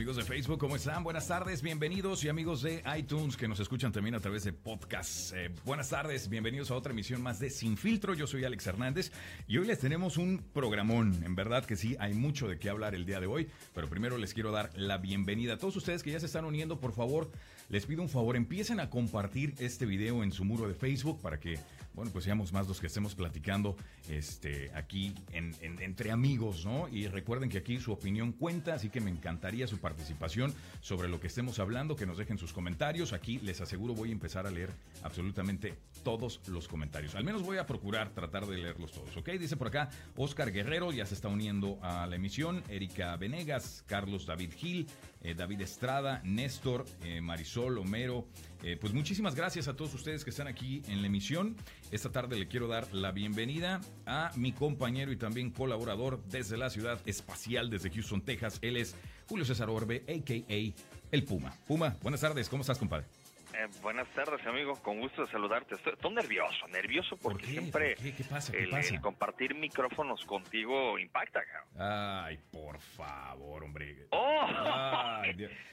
[0.00, 1.04] Amigos de Facebook, ¿cómo están?
[1.04, 5.34] Buenas tardes, bienvenidos y amigos de iTunes que nos escuchan también a través de podcast.
[5.34, 8.14] Eh, buenas tardes, bienvenidos a otra emisión más de Sin Filtro.
[8.14, 9.12] Yo soy Alex Hernández
[9.46, 11.22] y hoy les tenemos un programón.
[11.22, 14.16] En verdad que sí, hay mucho de qué hablar el día de hoy, pero primero
[14.16, 16.80] les quiero dar la bienvenida a todos ustedes que ya se están uniendo.
[16.80, 17.30] Por favor,
[17.68, 21.38] les pido un favor, empiecen a compartir este video en su muro de Facebook para
[21.38, 21.58] que,
[22.00, 23.76] bueno, pues seamos más los que estemos platicando
[24.08, 26.88] este, aquí entre amigos, ¿no?
[26.88, 31.20] Y recuerden que aquí su opinión cuenta, así que me encantaría su participación sobre lo
[31.20, 33.12] que estemos hablando, que nos dejen sus comentarios.
[33.12, 34.70] Aquí les aseguro voy a empezar a leer
[35.02, 37.14] absolutamente todos los comentarios.
[37.16, 39.32] Al menos voy a procurar tratar de leerlos todos, ¿ok?
[39.32, 44.24] Dice por acá Oscar Guerrero, ya se está uniendo a la emisión, Erika Venegas, Carlos
[44.24, 44.86] David Gil,
[45.22, 48.26] eh, David Estrada, Néstor, eh, Marisol, Homero.
[48.62, 51.56] Eh, pues muchísimas gracias a todos ustedes que están aquí en la emisión.
[51.90, 56.70] Esta tarde le quiero dar la bienvenida a mi compañero y también colaborador desde la
[56.70, 58.58] ciudad espacial, desde Houston, Texas.
[58.62, 58.94] Él es
[59.28, 61.12] Julio César Orbe, a.k.a.
[61.12, 61.54] El Puma.
[61.66, 62.48] Puma, buenas tardes.
[62.48, 63.06] ¿Cómo estás, compadre?
[63.54, 64.74] Eh, buenas tardes, amigo.
[64.82, 65.74] Con gusto de saludarte.
[65.74, 68.24] Estoy, nervioso, nervioso porque siempre ¿Qué?
[68.24, 68.52] pasa?
[68.56, 71.40] el, compartir micrófonos contigo impacta.
[71.78, 74.06] Ay, por favor, hombre.
[74.10, 74.46] ¡Oh!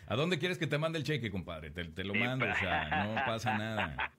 [0.08, 1.72] ¿A dónde quieres que te mande el cheque, compadre?
[1.72, 4.12] Te, lo mando, o sea, no pasa nada.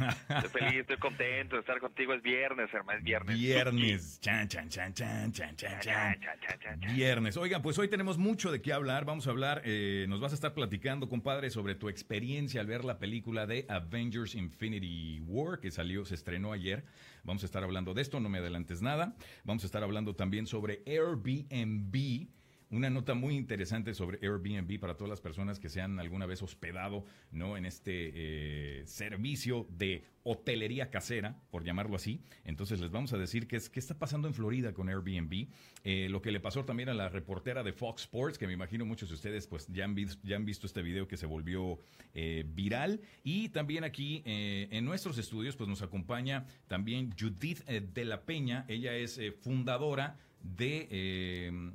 [0.00, 2.14] Estoy feliz, estoy contento de estar contigo.
[2.14, 3.38] Es viernes, hermano, es viernes.
[3.38, 4.20] Viernes.
[4.20, 6.94] Chan, chan, chan, chan, chan, chan, chan.
[6.94, 7.36] Viernes.
[7.36, 9.04] Oigan, pues hoy tenemos mucho de qué hablar.
[9.04, 12.84] Vamos a hablar, eh, nos vas a estar platicando, compadre, sobre tu experiencia al ver
[12.84, 16.84] la película de Avengers Infinity War, que salió, se estrenó ayer.
[17.24, 19.14] Vamos a estar hablando de esto, no me adelantes nada.
[19.44, 22.28] Vamos a estar hablando también sobre Airbnb
[22.70, 26.42] una nota muy interesante sobre Airbnb para todas las personas que se han alguna vez
[26.42, 27.56] hospedado ¿no?
[27.56, 32.20] en este eh, servicio de hotelería casera, por llamarlo así.
[32.44, 35.48] Entonces les vamos a decir qué, es, qué está pasando en Florida con Airbnb,
[35.82, 38.84] eh, lo que le pasó también a la reportera de Fox Sports, que me imagino
[38.84, 41.78] muchos de ustedes pues ya han, ya han visto este video que se volvió
[42.14, 43.00] eh, viral.
[43.24, 48.94] Y también aquí en nuestros estudios pues nos acompaña también Judith de la Peña, ella
[48.94, 51.72] es fundadora de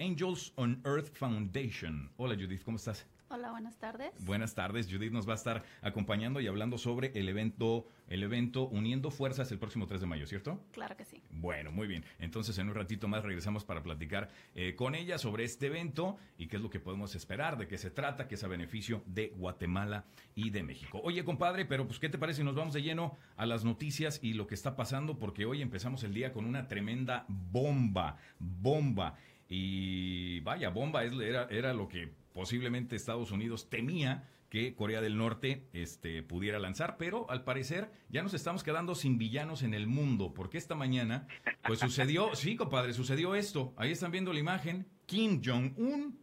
[0.00, 2.10] Angels on Earth Foundation.
[2.16, 3.04] Hola Judith, ¿cómo estás?
[3.30, 4.10] Hola, buenas tardes.
[4.24, 4.90] Buenas tardes.
[4.90, 9.52] Judith nos va a estar acompañando y hablando sobre el evento, el evento Uniendo Fuerzas
[9.52, 10.64] el próximo 3 de mayo, ¿cierto?
[10.72, 11.22] Claro que sí.
[11.28, 12.06] Bueno, muy bien.
[12.20, 16.46] Entonces, en un ratito más regresamos para platicar eh, con ella sobre este evento y
[16.46, 19.34] qué es lo que podemos esperar, de qué se trata, qué es a beneficio de
[19.36, 20.98] Guatemala y de México.
[21.04, 24.20] Oye, compadre, pero pues, ¿qué te parece si nos vamos de lleno a las noticias
[24.22, 25.18] y lo que está pasando?
[25.18, 29.18] Porque hoy empezamos el día con una tremenda bomba, bomba.
[29.48, 35.68] Y vaya, bomba era, era lo que posiblemente Estados Unidos temía que Corea del Norte
[35.72, 40.32] este, pudiera lanzar, pero al parecer ya nos estamos quedando sin villanos en el mundo,
[40.32, 41.26] porque esta mañana,
[41.66, 43.74] pues sucedió, sí, compadre, sucedió esto.
[43.76, 46.18] Ahí están viendo la imagen, Kim Jong-un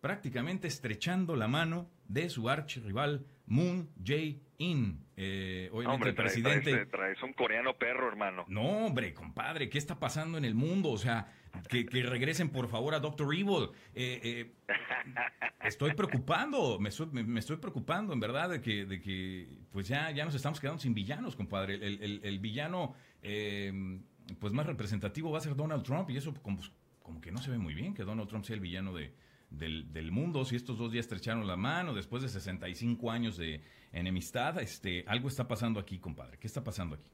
[0.00, 3.90] prácticamente estrechando la mano de su archirrival Moon
[4.58, 5.04] Jae-in.
[5.16, 6.86] Eh, obviamente el presidente...
[6.86, 8.44] Traes, un coreano perro, hermano.
[8.48, 10.90] No, hombre, compadre, ¿qué está pasando en el mundo?
[10.90, 11.32] O sea,
[11.68, 13.70] que, regresen por favor a Doctor Evil.
[13.94, 14.52] Eh, eh,
[15.64, 20.34] estoy preocupando, me, estoy preocupando en verdad de que, de que pues ya, ya nos
[20.34, 21.74] estamos quedando sin villanos, compadre.
[21.74, 22.94] El, villano
[24.40, 26.60] pues más representativo va a ser Donald Trump y eso como,
[27.02, 29.14] como que no se ve muy bien que Donald Trump sea el villano de,
[29.50, 33.62] del, del, mundo, si estos dos días estrecharon la mano después de 65 años de
[33.92, 36.38] enemistad, este, algo está pasando aquí, compadre.
[36.38, 37.10] ¿Qué está pasando aquí?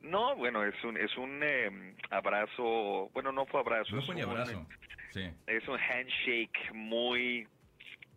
[0.00, 3.94] No, bueno, es un es un em, abrazo, bueno, no fue abrazo.
[3.94, 4.66] No fue ni abrazo.
[5.10, 5.30] sí.
[5.46, 7.46] Es un handshake muy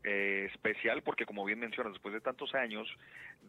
[0.03, 2.87] eh, especial porque, como bien mencionas, después de tantos años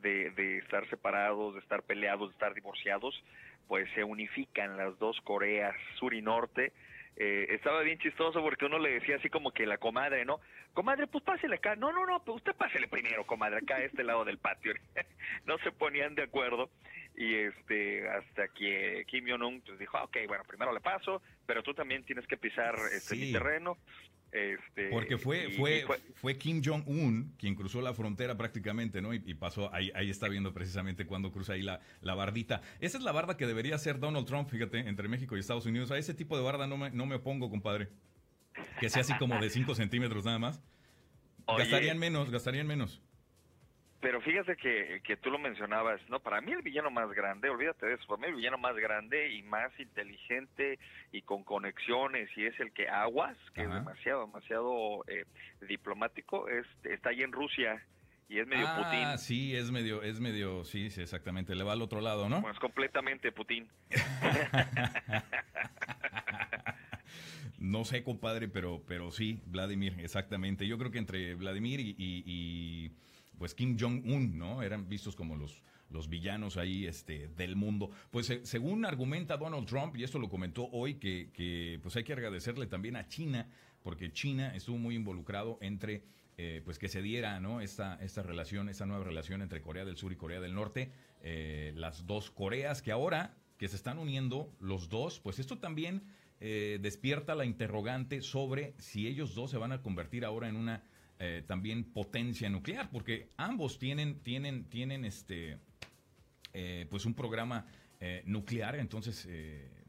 [0.02, 3.22] de, de estar separados, de estar peleados, de estar divorciados,
[3.68, 6.72] pues se unifican las dos Coreas, sur y norte.
[7.18, 10.38] Eh, estaba bien chistoso porque uno le decía así como que la comadre, ¿no?
[10.74, 11.74] Comadre, pues pásele acá.
[11.74, 14.74] No, no, no, pues usted pásele primero, comadre, acá a este lado del patio.
[15.46, 16.70] no se ponían de acuerdo
[17.16, 21.62] y este hasta que Kim Jong Un pues, dijo, ok, bueno, primero le paso, pero
[21.62, 23.78] tú también tienes que pisar este mi terreno.
[24.32, 29.14] Este, Porque fue, fue, fue, Kim Jong-un quien cruzó la frontera prácticamente, ¿no?
[29.14, 32.60] Y, pasó, ahí, ahí está viendo precisamente cuando cruza ahí la, la bardita.
[32.80, 35.90] Esa es la barda que debería ser Donald Trump, fíjate, entre México y Estados Unidos.
[35.90, 37.88] A ese tipo de barda no me, no me opongo, compadre.
[38.80, 40.62] Que sea así como de 5 centímetros nada más.
[41.46, 43.00] gastarían menos, gastarían menos.
[44.06, 46.20] Pero fíjate que, que tú lo mencionabas, ¿no?
[46.20, 49.34] Para mí el villano más grande, olvídate de eso, para mí el villano más grande
[49.34, 50.78] y más inteligente
[51.10, 55.24] y con conexiones y es el que aguas, que es demasiado, demasiado eh,
[55.68, 57.84] diplomático, es, está ahí en Rusia
[58.28, 59.18] y es medio ah, Putin.
[59.18, 62.42] sí, es medio, es medio, sí, sí, exactamente, le va al otro lado, ¿no?
[62.42, 63.68] Pues completamente Putin.
[67.58, 70.68] no sé, compadre, pero, pero sí, Vladimir, exactamente.
[70.68, 72.92] Yo creo que entre Vladimir y,
[73.38, 74.62] pues Kim Jong-un, ¿no?
[74.62, 77.90] Eran vistos como los, los villanos ahí este, del mundo.
[78.10, 82.12] Pues según argumenta Donald Trump, y esto lo comentó hoy, que, que pues hay que
[82.12, 83.48] agradecerle también a China,
[83.82, 86.02] porque China estuvo muy involucrado entre
[86.38, 87.62] eh, pues que se diera ¿no?
[87.62, 90.92] esta, esta relación, esta nueva relación entre Corea del Sur y Corea del Norte,
[91.22, 96.02] eh, las dos Coreas que ahora que se están uniendo los dos, pues esto también
[96.40, 100.82] eh, despierta la interrogante sobre si ellos dos se van a convertir ahora en una
[101.46, 105.58] también potencia nuclear, porque ambos tienen, tienen, tienen este,
[106.90, 107.66] pues un programa
[108.24, 109.26] nuclear, entonces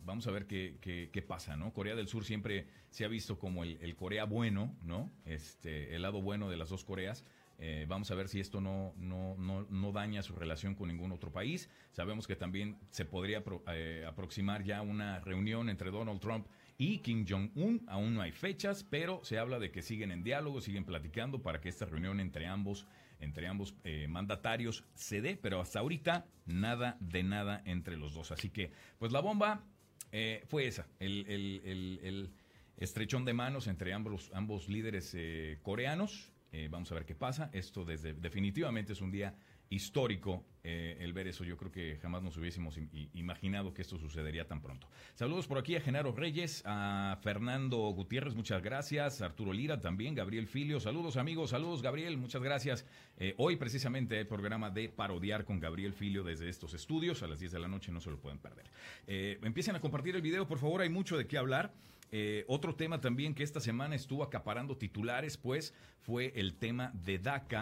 [0.08, 1.74] vamos a ver qué, qué, pasa, ¿no?
[1.74, 5.12] Corea del Sur siempre se ha visto como el, Corea bueno, ¿no?
[5.26, 7.26] Este, el lado bueno de las dos Coreas.
[7.60, 11.32] Eh, vamos a ver si esto no, no, no, daña su relación con ningún otro
[11.32, 11.70] país.
[11.92, 13.44] Sabemos que también se podría
[13.74, 16.48] eh, aproximar ya una reunión entre Donald Trump
[16.78, 17.84] y Kim Jong-un.
[17.88, 21.60] Aún no hay fechas, pero se habla de que siguen en diálogo, siguen platicando para
[21.62, 22.86] que esta reunión entre ambos,
[23.20, 28.32] entre ambos eh, mandatarios se dé, pero hasta ahorita nada de nada entre los dos.
[28.32, 29.64] Así que, pues la bomba
[30.12, 32.32] eh, fue esa, el,
[32.78, 36.32] estrechón de manos entre ambos, ambos líderes eh, coreanos.
[36.52, 37.50] Eh, vamos a ver qué pasa.
[37.54, 39.36] Esto desde, definitivamente es un día
[39.70, 41.46] histórico eh, el ver eso.
[41.46, 42.78] Yo creo que jamás nos hubiésemos
[43.14, 44.90] imaginado que esto sucedería tan pronto.
[45.16, 49.22] Saludos por aquí a Genaro Reyes, a Fernando Gutiérrez, muchas gracias.
[49.22, 50.82] Arturo Lira también, Gabriel Filio.
[50.82, 52.86] Saludos amigos, saludos Gabriel, muchas gracias.
[53.18, 57.40] Eh, hoy precisamente el programa de parodiar con Gabriel Filio desde estos estudios a las
[57.40, 58.66] 10 de la noche, no se lo pueden perder.
[59.08, 61.72] Eh, empiecen a compartir el video, por favor, hay mucho de qué hablar.
[62.12, 67.20] Eh, otro tema también que esta semana estuvo acaparando titulares, pues, fue el tema de
[67.20, 67.60] DACA.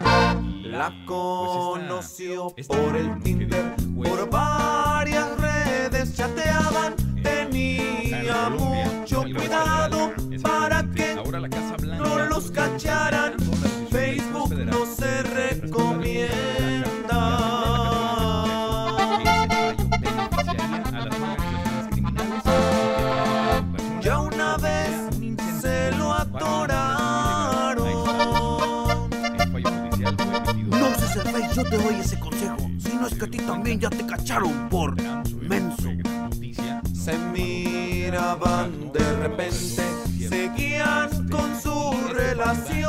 [0.62, 10.12] la pues, conoció por el Tinder, por varias redes chateaban, tenía mucho cuidado
[10.42, 11.14] para que
[11.98, 13.34] no los cacharan.
[33.26, 34.94] A ti también ya te cacharon por
[35.34, 35.90] menso.
[36.94, 39.82] Se miraban de repente,
[40.28, 42.85] seguían con su relación.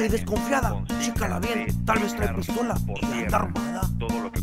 [0.00, 3.80] No es celosa y desconfiada, chécala bien, tal vez trae pistola y anda armada.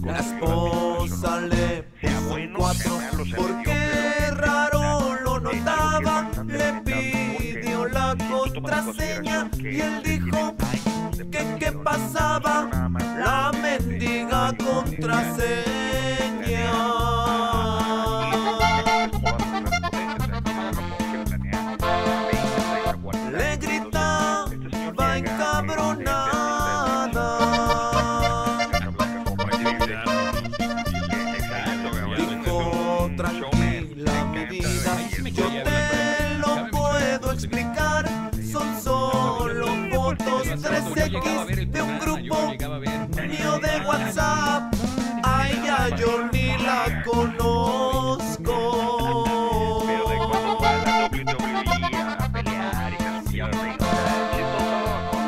[0.03, 2.99] La esposa le puso cuatro
[3.35, 6.29] porque raro lo notaba.
[6.45, 10.55] Le pidió la contraseña y él dijo
[11.31, 12.69] que qué pasaba.
[13.17, 15.66] La mendiga contraseña.
[40.55, 42.53] De un grupo
[43.27, 44.73] mío de WhatsApp.
[45.23, 48.53] A ella yo ni la conozco.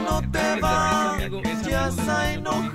[0.05, 2.69] No te vayas a enojar.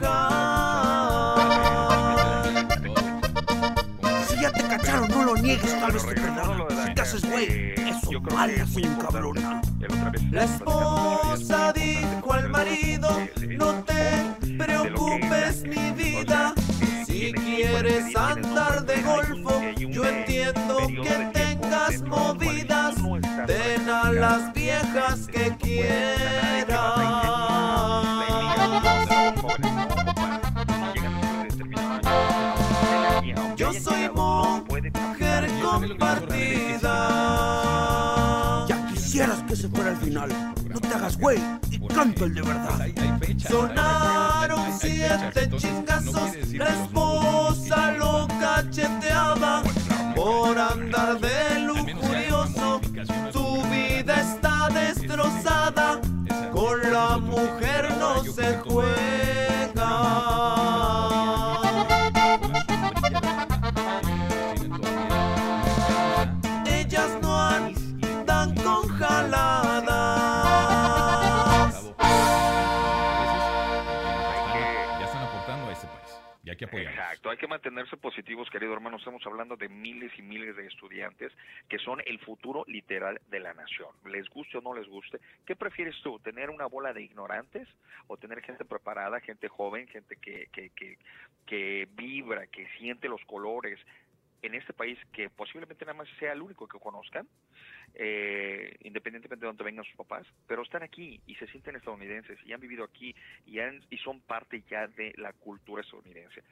[4.29, 6.87] Si ya te cacharon, no lo niegues, tal vez te perdonan.
[6.87, 7.75] Si te haces güey,
[8.33, 9.62] mala es un cabrona.
[10.31, 13.09] La esposa dijo al marido,
[13.59, 16.54] no te preocupes mi vida.
[17.07, 22.95] Si quieres andar de golfo, yo entiendo que tengas movidas.
[23.47, 27.25] Ten a las viejas que quieras.
[33.57, 37.63] Yo soy mujer compartida
[39.47, 40.28] que se fuera al final.
[40.68, 41.38] No te hagas güey
[41.71, 42.88] y canta el de verdad.
[43.49, 49.62] Sonaron siete chingazos, la esposa lo cacheteaba
[50.16, 52.80] por andar de lujurioso.
[53.33, 56.00] Tu vida está destrozada,
[56.52, 59.24] con la mujer no se juega.
[76.73, 78.97] Exacto, hay que mantenerse positivos, querido hermano.
[78.97, 81.33] Estamos hablando de miles y miles de estudiantes
[81.68, 83.88] que son el futuro literal de la nación.
[84.06, 86.18] Les guste o no les guste, ¿qué prefieres tú?
[86.21, 87.68] ¿Tener una bola de ignorantes
[88.06, 90.99] o tener gente preparada, gente joven, gente que, que, que,
[91.47, 93.78] que vibra, que siente los colores?
[94.45, 97.27] En este país que posiblemente nada más sea el único que conozcan,
[97.95, 102.53] eh, independientemente de donde vengan sus papás, pero están aquí y se sienten estadounidenses y
[102.53, 103.15] han vivido aquí
[103.47, 106.43] y, han, y son parte ya de la cultura estadounidense.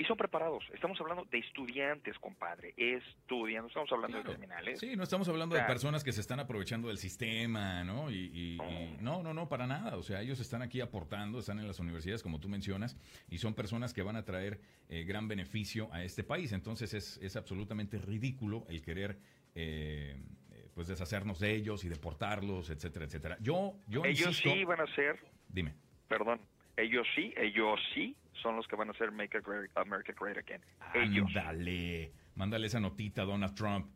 [0.00, 0.64] Y son preparados.
[0.72, 3.68] Estamos hablando de estudiantes, compadre, estudiando.
[3.68, 4.30] Estamos hablando Claro.
[4.30, 4.80] de terminales.
[4.80, 8.10] Sí, no estamos hablando de personas que se están aprovechando del sistema, ¿no?
[8.10, 9.98] Y, y- y- no, no, no, para nada.
[9.98, 12.96] O sea, ellos están aquí aportando, están en las universidades, como tú mencionas,
[13.28, 16.52] y son personas que van a traer eh, gran beneficio a este país.
[16.52, 19.18] Entonces es, es absolutamente ridículo el querer,
[19.54, 20.16] eh,
[20.52, 23.36] eh, pues, deshacernos de ellos y deportarlos, etcétera, etcétera.
[23.42, 25.74] Yo, yo Ellos insisto- sí van a ser, Dime.
[26.08, 26.40] perdón,
[26.80, 29.40] ellos sí, ellos sí son los que van a ser Make
[29.74, 30.62] America Great Again.
[30.94, 31.28] Ellos.
[31.36, 33.86] Ándale, mándale esa notita a Donald Trump,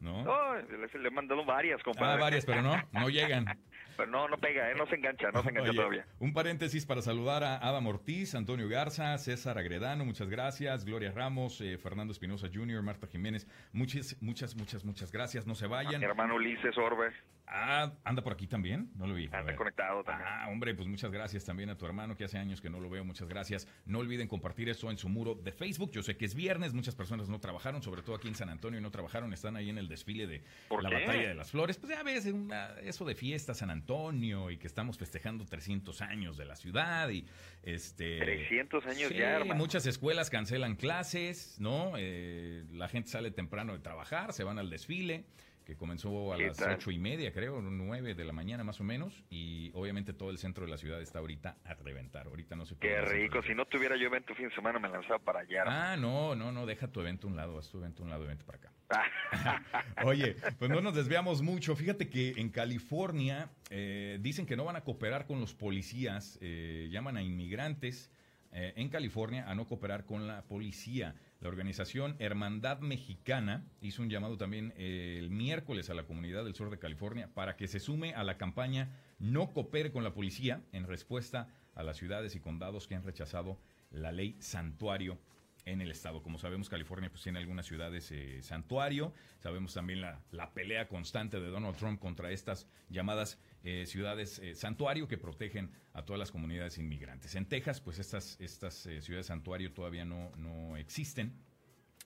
[0.00, 0.22] ¿no?
[0.24, 2.14] No, le, le he mandado varias, compadre.
[2.14, 3.46] Ah, varias, pero no, no llegan.
[3.96, 4.74] Pero no, no pega, ¿eh?
[4.74, 6.06] no se engancha, no se engancha Oye, todavía.
[6.18, 11.60] Un paréntesis para saludar a Adam Ortiz, Antonio Garza, César Agredano, muchas gracias, Gloria Ramos,
[11.60, 16.00] eh, Fernando Espinosa Jr., Marta Jiménez, muchas, muchas, muchas, muchas gracias, no se vayan.
[16.00, 17.12] Mi hermano Ulises Orbe
[17.54, 19.28] Ah, anda por aquí también, no lo vi.
[19.30, 20.26] Anda conectado también.
[20.30, 22.88] Ah, hombre, pues muchas gracias también a tu hermano que hace años que no lo
[22.88, 23.68] veo, muchas gracias.
[23.84, 25.90] No olviden compartir eso en su muro de Facebook.
[25.92, 28.80] Yo sé que es viernes, muchas personas no trabajaron, sobre todo aquí en San Antonio
[28.80, 30.94] no trabajaron, están ahí en el desfile de ¿Por la qué?
[31.06, 31.76] batalla de las flores.
[31.76, 36.38] Pues ya ves, una- eso de fiesta San Antonio y que estamos festejando 300 años
[36.38, 37.26] de la ciudad y
[37.62, 39.54] este 300 años Sí, ya, hermano.
[39.56, 41.92] muchas escuelas cancelan clases, ¿no?
[41.98, 45.24] Eh, la gente sale temprano de trabajar, se van al desfile,
[45.72, 46.74] que comenzó a ¿Qué las tal?
[46.74, 50.38] ocho y media, creo, nueve de la mañana más o menos, y obviamente todo el
[50.38, 52.26] centro de la ciudad está ahorita a reventar.
[52.26, 54.88] Ahorita no se puede Qué rico, si no tuviera yo evento fin de semana me
[54.88, 55.64] lanzaba para allá.
[55.66, 58.10] Ah, no, no, no, deja tu evento a un lado, haz tu evento a un
[58.10, 58.72] lado, vente para acá.
[58.90, 59.62] Ah,
[60.04, 61.74] Oye, pues no nos desviamos mucho.
[61.74, 66.88] Fíjate que en California eh, dicen que no van a cooperar con los policías, eh,
[66.90, 68.10] llaman a inmigrantes
[68.52, 71.14] eh, en California a no cooperar con la policía.
[71.42, 76.54] La organización Hermandad Mexicana hizo un llamado también eh, el miércoles a la comunidad del
[76.54, 80.62] sur de California para que se sume a la campaña No coopere con la policía
[80.70, 83.58] en respuesta a las ciudades y condados que han rechazado
[83.90, 85.18] la ley santuario
[85.64, 86.22] en el estado.
[86.22, 89.12] Como sabemos, California pues, tiene algunas ciudades eh, santuario.
[89.40, 94.54] Sabemos también la, la pelea constante de Donald Trump contra estas llamadas eh, ciudades eh,
[94.54, 97.34] santuario que protegen a todas las comunidades inmigrantes.
[97.34, 101.32] En Texas, pues estas, estas eh, ciudades santuario todavía no, no existen.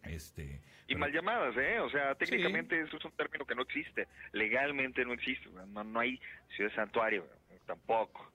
[0.03, 1.81] Este, y pero- mal llamadas, ¿eh?
[1.81, 4.07] O sea, técnicamente eso es un término que no existe.
[4.33, 5.49] Legalmente no existe.
[5.49, 6.21] No, no hay
[6.55, 7.27] ciudad santuario,
[7.67, 8.31] tampoco.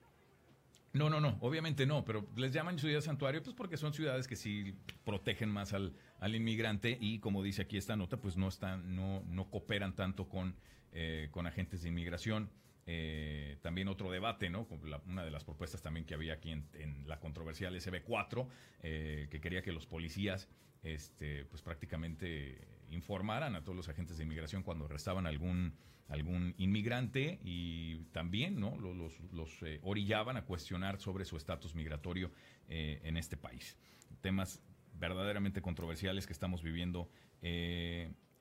[0.92, 4.36] No, no, no, obviamente no, pero les llaman ciudad santuario pues porque son ciudades que
[4.36, 4.74] sí
[5.04, 9.22] protegen más al, al inmigrante y como dice aquí esta nota, pues no están, no,
[9.26, 10.54] no cooperan tanto con,
[10.92, 12.50] eh, con agentes de inmigración.
[12.86, 14.66] Eh, también otro debate, ¿no?
[15.06, 18.48] Una de las propuestas también que había aquí en, la controversial SB4,
[18.82, 20.48] eh, que quería que los policías,
[20.82, 22.58] este, pues prácticamente
[22.90, 25.74] informaran a todos los agentes de inmigración cuando arrestaban algún
[26.08, 31.74] algún inmigrante y también no Lo- los, los, eh, orillaban a cuestionar sobre su estatus
[31.74, 32.30] migratorio
[32.68, 33.78] en este país.
[34.20, 34.60] Temas
[34.98, 37.08] verdaderamente controversiales que estamos viviendo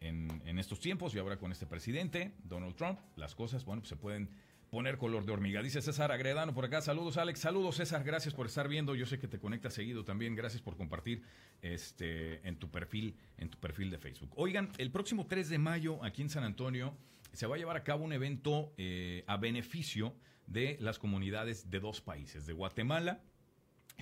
[0.01, 3.95] en, estos tiempos y ahora con este presidente, Donald Trump, las cosas, bueno, pues se
[3.95, 4.29] pueden
[4.69, 5.61] poner color de hormiga.
[5.61, 6.81] Dice César Agredano por acá.
[6.81, 7.39] Saludos, Alex.
[7.39, 8.03] Saludos, César.
[8.03, 8.95] Gracias por estar viendo.
[8.95, 10.35] Yo sé que te conectas seguido también.
[10.35, 11.23] Gracias por compartir
[11.61, 14.31] este en tu perfil, en tu perfil de Facebook.
[14.35, 16.95] Oigan, el próximo 3 de mayo aquí en San Antonio
[17.33, 20.15] se va a llevar a cabo un evento eh, a beneficio
[20.47, 23.21] de las comunidades de dos países, de Guatemala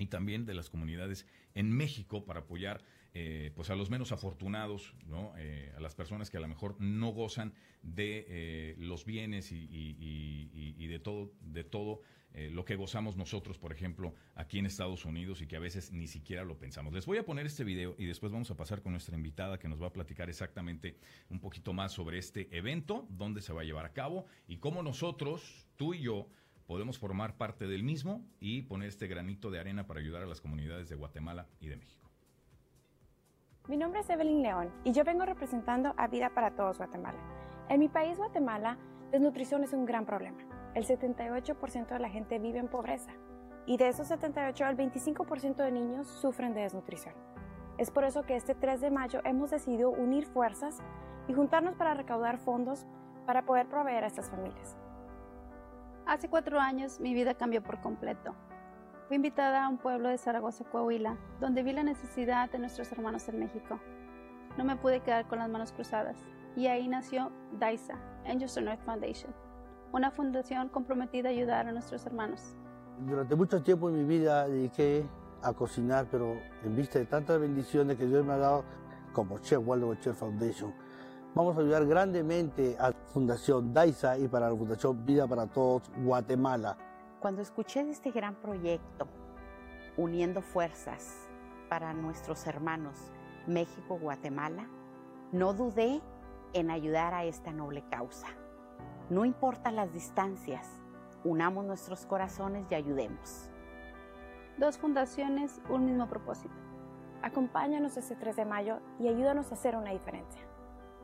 [0.00, 4.94] y también de las comunidades en México para apoyar eh, pues a los menos afortunados,
[5.06, 5.32] ¿no?
[5.36, 7.52] Eh, a las personas que a lo mejor no gozan
[7.82, 12.02] de eh, los bienes y, de todo, de todo
[12.52, 16.06] lo que gozamos nosotros, por ejemplo, aquí en Estados Unidos y que a veces ni
[16.06, 16.92] siquiera lo pensamos.
[16.92, 19.68] Les voy a poner este video y después vamos a pasar con nuestra invitada que
[19.68, 20.96] nos va a platicar exactamente
[21.28, 24.84] un poquito más sobre este evento, dónde se va a llevar a cabo y cómo
[24.84, 26.28] nosotros, tú y yo,
[26.70, 30.40] podemos formar parte del mismo y poner este granito de arena para ayudar a las
[30.40, 32.08] comunidades de Guatemala y de México.
[33.66, 37.18] Mi nombre es Evelyn León y yo vengo representando a Vida para Todos Guatemala.
[37.68, 38.78] En mi país, Guatemala,
[39.10, 40.38] desnutrición es un gran problema.
[40.76, 43.10] El 78% de la gente vive en pobreza
[43.66, 47.16] y de esos 78, el 25% de niños sufren de desnutrición.
[47.78, 50.78] Es por eso que este 3 de mayo hemos decidido unir fuerzas
[51.26, 52.86] y juntarnos para recaudar fondos
[53.26, 54.79] para poder proveer a estas familias.
[56.10, 58.34] Hace cuatro años mi vida cambió por completo.
[59.06, 63.28] Fui invitada a un pueblo de Zaragoza, Coahuila, donde vi la necesidad de nuestros hermanos
[63.28, 63.78] en México.
[64.58, 66.16] No me pude quedar con las manos cruzadas
[66.56, 67.94] y ahí nació DAISA,
[68.26, 69.32] Angels on Earth Foundation,
[69.92, 72.56] una fundación comprometida a ayudar a nuestros hermanos.
[73.06, 75.06] Durante mucho tiempo en mi vida dediqué
[75.42, 78.64] a cocinar, pero en vista de tantas bendiciones que Dios me ha dado
[79.12, 80.74] como Chef Waldo Chef Foundation,
[81.36, 86.76] vamos a ayudar grandemente a Fundación DAISA y para la Fundación Vida para Todos Guatemala
[87.20, 89.06] cuando escuché de este gran proyecto,
[89.98, 91.28] uniendo fuerzas
[91.68, 92.96] para nuestros hermanos
[93.46, 94.66] México-Guatemala,
[95.30, 96.00] no dudé
[96.54, 98.28] en ayudar a esta noble causa.
[99.10, 100.66] No importa las distancias,
[101.22, 103.50] unamos nuestros corazones y ayudemos.
[104.56, 106.54] Dos fundaciones, un mismo propósito.
[107.22, 110.49] Acompáñanos este 3 de mayo y ayúdanos a hacer una diferencia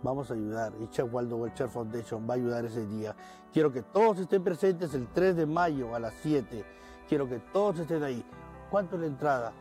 [0.07, 0.73] vamos a ayudar.
[0.81, 3.15] Y Chef Waldo Welcher Foundation va a ayudar ese día.
[3.53, 6.65] Quiero que todos estén presentes el 3 de mayo a las 7.
[7.09, 8.25] Quiero que todos estén ahí.
[8.71, 9.53] ¿Cuánto es la entrada?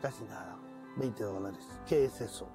[0.00, 0.56] Casi nada.
[0.96, 1.68] 20 dólares.
[1.86, 2.46] ¿Qué es eso?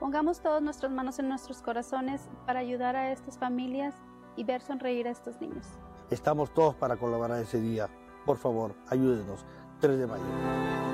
[0.00, 3.94] Pongamos todas nuestras manos en nuestros corazones para ayudar a estas familias
[4.36, 5.66] y ver sonreír a estos niños.
[6.10, 7.88] Estamos todos para colaborar ese día.
[8.24, 9.44] Por favor, ayúdenos.
[9.80, 10.85] 3 de mayo.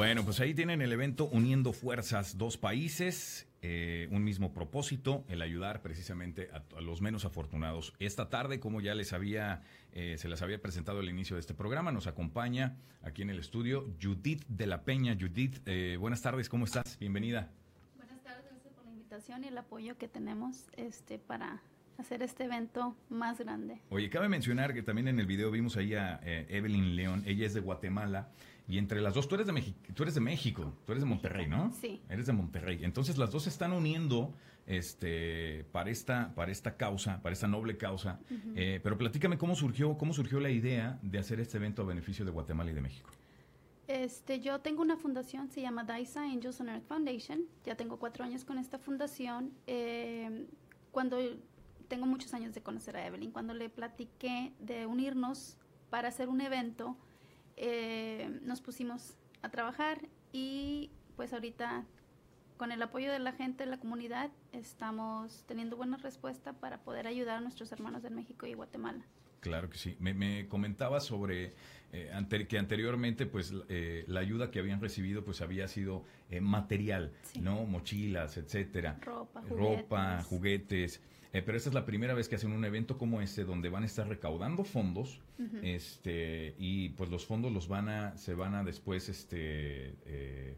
[0.00, 5.42] Bueno, pues ahí tienen el evento Uniendo Fuerzas, dos países, eh, un mismo propósito, el
[5.42, 7.92] ayudar precisamente a, los menos afortunados.
[7.98, 11.52] Esta tarde, como ya les había, eh, se les había presentado al inicio de este
[11.52, 15.18] programa, nos acompaña aquí en el estudio Judith de la Peña.
[15.20, 16.98] Judith, eh, buenas tardes, ¿cómo estás?
[16.98, 17.50] Bienvenida.
[17.98, 21.60] Buenas tardes, gracias por la invitación y el apoyo que tenemos este, para
[21.98, 23.82] hacer este evento más grande.
[23.90, 27.52] Oye, cabe mencionar que también en el video vimos ahí a Evelyn León, ella es
[27.52, 28.30] de Guatemala
[28.70, 31.08] y entre las dos, tú eres de México, tú eres de México, tú eres de
[31.08, 31.72] Monterrey, ¿no?
[31.72, 32.00] Sí.
[32.08, 32.84] Eres de Monterrey.
[32.84, 34.32] Entonces las dos se están uniendo
[34.64, 38.20] este, para, esta, para esta causa, para esta noble causa.
[38.54, 42.24] Eh, pero platícame cómo surgió, cómo surgió la idea de hacer este evento a beneficio
[42.24, 43.10] de Guatemala y de México.
[43.88, 47.46] Este, yo tengo una fundación, se llama DAISA Angels on Earth Foundation.
[47.64, 49.52] Ya tengo cuatro años con esta fundación.
[49.66, 50.46] Eh,
[50.92, 51.18] cuando
[51.88, 55.56] tengo muchos años de conocer a Evelyn, cuando le platiqué de unirnos
[55.90, 56.96] para hacer un evento,
[57.62, 60.00] eh, nos pusimos a trabajar
[60.32, 61.84] y pues ahorita
[62.56, 67.06] con el apoyo de la gente de la comunidad estamos teniendo buena respuesta para poder
[67.06, 69.04] ayudar a nuestros hermanos de México y Guatemala.
[69.40, 69.94] Claro que sí.
[70.00, 71.52] Me, me comentaba sobre
[71.92, 76.04] eh, que anteriormente pues eh, la ayuda que habían recibido pues había sido
[76.40, 77.66] material, ¿no?
[77.66, 78.98] Mochilas, etcétera.
[79.02, 79.82] Ropa, juguetes.
[79.82, 81.02] Ropa, juguetes.
[81.32, 83.84] Eh, pero esta es la primera vez que hacen un evento como este donde van
[83.84, 85.20] a estar recaudando fondos
[85.62, 90.56] este y pues los fondos los van a se van a después este eh,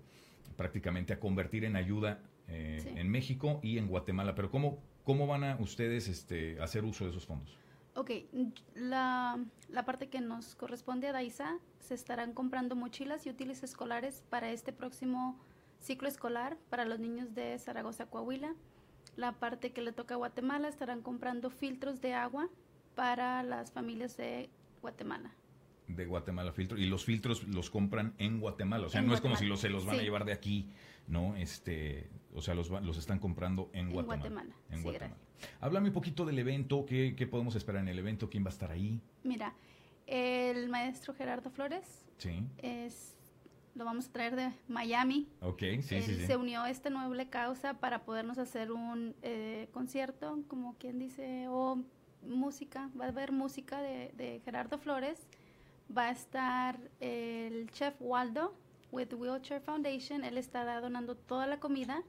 [0.56, 4.34] prácticamente a convertir en ayuda eh, en México y en Guatemala.
[4.34, 7.58] Pero cómo cómo van a ustedes este hacer uso de esos fondos?
[7.94, 8.10] Ok,
[8.74, 14.22] la, la parte que nos corresponde a DAISA, se estarán comprando mochilas y útiles escolares
[14.30, 15.38] para este próximo
[15.78, 18.54] ciclo escolar para los niños de Zaragoza, Coahuila
[19.16, 22.48] la parte que le toca a Guatemala estarán comprando filtros de agua
[22.94, 25.34] para las familias de Guatemala.
[25.88, 29.36] De Guatemala filtro y los filtros los compran en Guatemala, o sea, no es como
[29.36, 30.70] si los, se los van a llevar de aquí,
[31.06, 31.36] ¿no?
[31.36, 34.54] Este, o sea, los, los están comprando en, Guatemala.
[34.70, 35.16] En Guatemala.
[35.60, 38.30] Háblame un poquito del evento, ¿qué, ¿qué podemos esperar en el evento?
[38.30, 39.00] ¿Quién va a estar ahí?
[39.24, 39.54] Mira,
[40.06, 42.42] el maestro Gerardo Flores sí.
[42.58, 43.16] es
[43.74, 45.28] lo vamos a traer de Miami.
[45.40, 50.38] Ok, sí, sí, Se unió a esta noble causa para podernos hacer un eh, concierto,
[50.48, 51.82] como quien dice, o
[52.22, 52.90] música.
[52.98, 55.18] Va a haber música de, Gerardo Flores.
[55.96, 58.54] Va a estar el chef Waldo
[58.90, 60.24] with Wheelchair Foundation.
[60.24, 62.02] Él está donando toda la comida.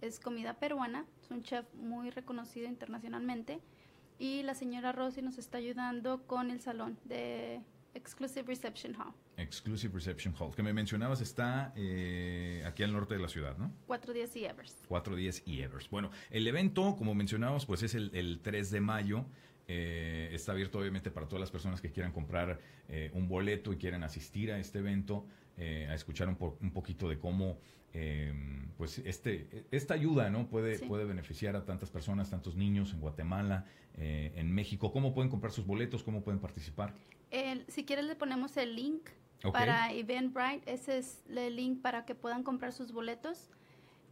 [0.00, 1.06] Es comida peruana.
[1.22, 3.60] Es un chef muy reconocido internacionalmente.
[4.16, 7.60] y la señora Rosy nos está ayudando con el salón de
[7.94, 9.14] Exclusive Reception Hall.
[9.36, 13.72] Exclusive Reception Hall, que me mencionabas está eh, aquí al norte de la ciudad, ¿no?
[13.86, 14.76] 410 y Evers.
[14.88, 15.88] 410 y Evers.
[15.88, 19.26] Bueno, el evento, como mencionábamos, pues es el, el 3 de mayo.
[19.66, 23.76] Eh, está abierto obviamente para todas las personas que quieran comprar eh, un boleto y
[23.76, 25.26] quieran asistir a este evento,
[25.56, 27.58] eh, a escuchar un, po un, poquito de cómo
[28.76, 30.48] pues este, esta ayuda ¿no?
[30.48, 30.84] puede, sí.
[30.84, 34.90] puede beneficiar a tantas personas, tantos niños en Guatemala, en México.
[34.90, 36.02] ¿Cómo pueden comprar sus boletos?
[36.02, 36.92] ¿Cómo pueden participar?
[37.30, 39.08] El, si quieres le ponemos el link
[39.38, 39.52] okay.
[39.52, 40.72] para Eventbrite.
[40.72, 43.50] Ese es el link para que puedan comprar sus boletos.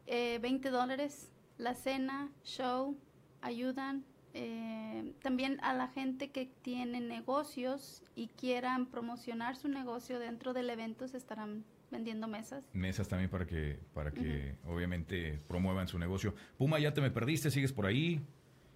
[0.07, 2.97] 20 dólares la cena, show,
[3.41, 10.55] ayudan, eh, también a la gente que tiene negocios y quieran promocionar su negocio dentro
[10.55, 12.65] del evento se estarán vendiendo mesas.
[12.73, 14.75] Mesas también para que para que uh -huh.
[14.75, 16.35] obviamente promuevan su negocio.
[16.57, 18.23] Puma, ya te me perdiste, sigues por ahí.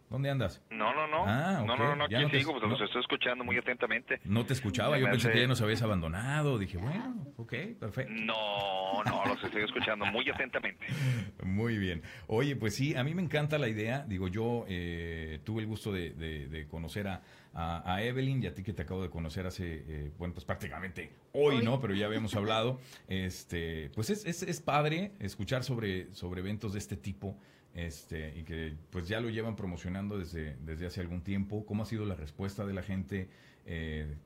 [0.08, 0.62] ¿Dónde andas?
[0.70, 1.24] No, no, no.
[1.26, 1.66] Ah, okay.
[1.66, 4.20] No, no, no, aquí no te, sigo, pues no, los estoy escuchando muy atentamente.
[4.24, 6.58] No te escuchaba, yo pensé que ya nos habías abandonado.
[6.58, 8.12] Dije, bueno, ok, perfecto.
[8.12, 10.86] No, no, los estoy escuchando muy atentamente.
[11.42, 12.02] Muy bien.
[12.26, 14.04] Oye, pues sí, a mí me encanta la idea.
[14.06, 17.22] Digo, yo eh, tuve el gusto de, de, de conocer a,
[17.54, 20.44] a, a, Evelyn y a ti que te acabo de conocer hace, eh, bueno, pues
[20.44, 21.80] prácticamente hoy, hoy, ¿no?
[21.80, 22.80] Pero ya habíamos hablado.
[23.08, 27.38] Este, pues es, es, es padre escuchar sobre, sobre eventos de este tipo
[27.76, 31.66] este, y que pues ya lo llevan promocionando desde, desde hace algún tiempo.
[31.66, 33.28] ¿Cómo ha sido la respuesta de la gente?
[33.66, 34.16] Eh,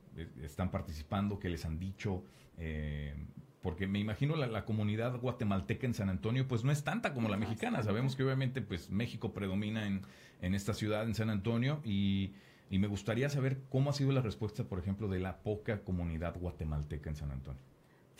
[0.41, 1.37] ¿Están participando?
[1.37, 2.23] ¿Qué les han dicho?
[2.57, 3.13] Eh,
[3.61, 7.27] porque me imagino la, la, comunidad guatemalteca en San Antonio pues no es tanta como
[7.27, 7.83] la mexicana.
[7.83, 10.01] Sabemos que obviamente pues México predomina en,
[10.41, 12.31] en esta ciudad, en San Antonio, y,
[12.69, 16.39] y me gustaría saber cómo ha sido la respuesta, por ejemplo, de la poca comunidad
[16.39, 17.61] guatemalteca en San Antonio.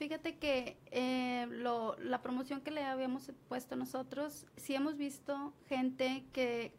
[0.01, 6.23] Fíjate que eh, lo, la promoción que le habíamos puesto nosotros, sí hemos visto gente
[6.33, 6.73] que,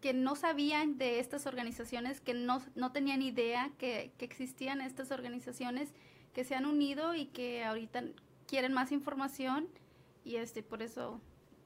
[0.00, 5.10] que no sabían de estas organizaciones, que no, no tenían idea que, que, existían estas
[5.10, 5.92] organizaciones,
[6.32, 8.02] que se han unido y que ahorita
[8.46, 9.68] quieren más información
[10.24, 11.20] y este por eso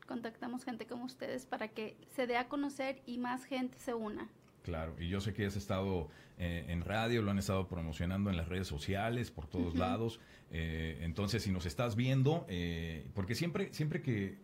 [0.09, 4.29] contactamos gente como ustedes para que se dé a conocer y más gente se una.
[4.67, 8.37] Claro, y yo sé que has estado eh, en radio, lo han estado promocionando en
[8.37, 9.79] las redes sociales, por todos uh -huh.
[9.79, 10.19] lados.
[10.51, 14.39] Eh, entonces, si nos estás viendo, eh, porque siempre, siempre que,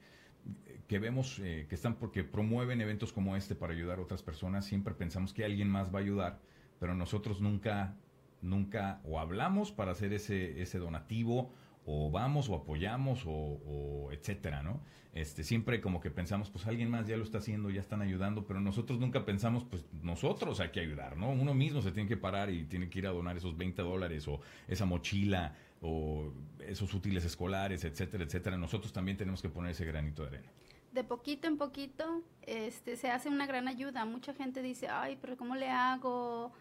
[0.87, 4.65] que vemos eh, que están porque promueven eventos como este para ayudar a otras personas,
[4.65, 6.39] siempre pensamos que alguien más va a ayudar,
[6.79, 7.97] pero nosotros nunca,
[8.43, 11.53] nunca o hablamos para hacer ese, ese donativo
[11.85, 14.81] o vamos o apoyamos o, etcétera, ¿no?
[15.15, 18.47] Este, siempre como que pensamos, pues alguien más ya lo está haciendo, ya están ayudando,
[18.47, 21.31] pero nosotros nunca pensamos, pues nosotros hay que ayudar, ¿no?
[21.31, 24.27] Uno mismo se tiene que parar y tiene que ir a donar esos 20 dólares
[24.27, 28.57] o esa mochila o esos útiles escolares, etcétera, etcétera.
[28.57, 30.49] Nosotros también tenemos que poner ese granito de arena.
[30.93, 34.05] De poquito en poquito este, se hace una gran ayuda.
[34.05, 36.53] Mucha gente dice, ay, pero ¿cómo le hago?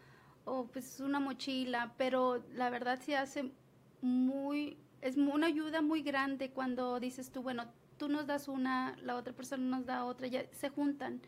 [0.44, 3.50] O pues una mochila, pero la verdad se hace
[4.02, 7.66] muy es una ayuda muy grande cuando dices tú, bueno,
[7.98, 11.20] tú nos das una, la otra persona nos da otra, ya se juntan.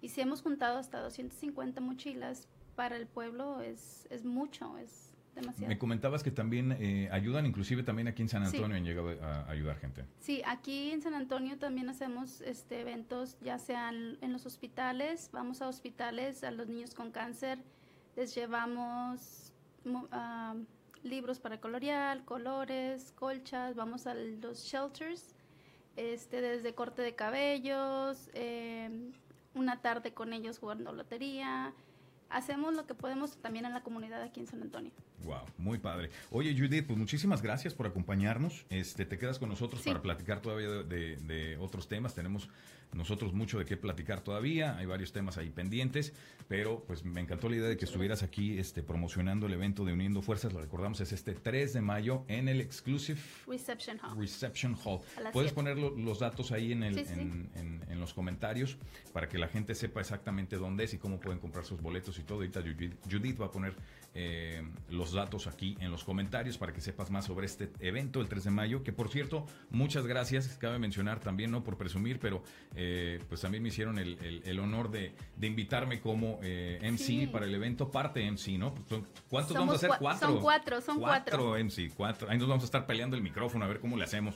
[0.00, 5.68] Y si hemos juntado hasta 250 mochilas para el pueblo, es, es mucho, es demasiado.
[5.68, 8.74] Me comentabas que también eh, ayudan, inclusive también aquí en San Antonio sí.
[8.74, 10.04] han llegado a, ayudar gente.
[10.20, 15.62] Sí, aquí en San Antonio también hacemos este, eventos, ya sean en los hospitales, vamos
[15.62, 17.58] a hospitales, a los niños con cáncer,
[18.14, 19.54] les llevamos...
[19.84, 20.64] Uh,
[21.02, 25.34] libros para colorear, colores, colchas, vamos a los shelters,
[25.96, 29.10] este, desde corte de cabellos, eh,
[29.54, 31.74] una tarde con ellos jugando lotería.
[32.30, 34.92] Hacemos lo que podemos también en la comunidad aquí en San Antonio.
[35.24, 36.10] Wow, muy padre.
[36.30, 38.64] Oye, Judith, pues muchísimas gracias por acompañarnos.
[38.70, 39.90] Este, te quedas con nosotros sí.
[39.90, 42.14] para platicar todavía de, de, de otros temas.
[42.14, 42.48] Tenemos
[42.92, 46.12] nosotros mucho de qué platicar todavía, hay varios temas ahí pendientes,
[46.48, 49.92] pero pues me encantó la idea de que estuvieras aquí este, promocionando el evento de
[49.92, 54.18] Uniendo Fuerzas, lo recordamos, es este 3 de mayo en el Exclusive Reception Hall.
[54.18, 55.00] Reception Hall.
[55.32, 57.20] Puedes poner lo, los datos ahí en, el, sí, sí.
[57.20, 58.76] En, en, en, los comentarios
[59.12, 62.22] para que la gente sepa exactamente dónde es y cómo pueden comprar sus boletos y
[62.22, 62.38] todo.
[62.38, 63.74] Ahorita Judith, Judith va a poner
[64.14, 68.28] eh, los datos aquí en los comentarios para que sepas más sobre este evento el
[68.28, 72.42] 3 de mayo, que por cierto, muchas gracias, cabe mencionar también, no por presumir, pero
[72.74, 76.98] eh, pues también me hicieron el, el, el honor de, de, invitarme como eh, MC
[76.98, 77.26] sí.
[77.26, 78.74] para el evento, parte MC, ¿no?
[79.30, 79.90] ¿Cuántos Somos vamos a hacer?
[79.98, 80.28] Cuatro.
[80.28, 81.38] Son cuatro, son cuatro.
[81.38, 82.30] Cuatro MC, cuatro.
[82.30, 84.34] Ahí nos vamos a estar peleando el micrófono a ver cómo le hacemos.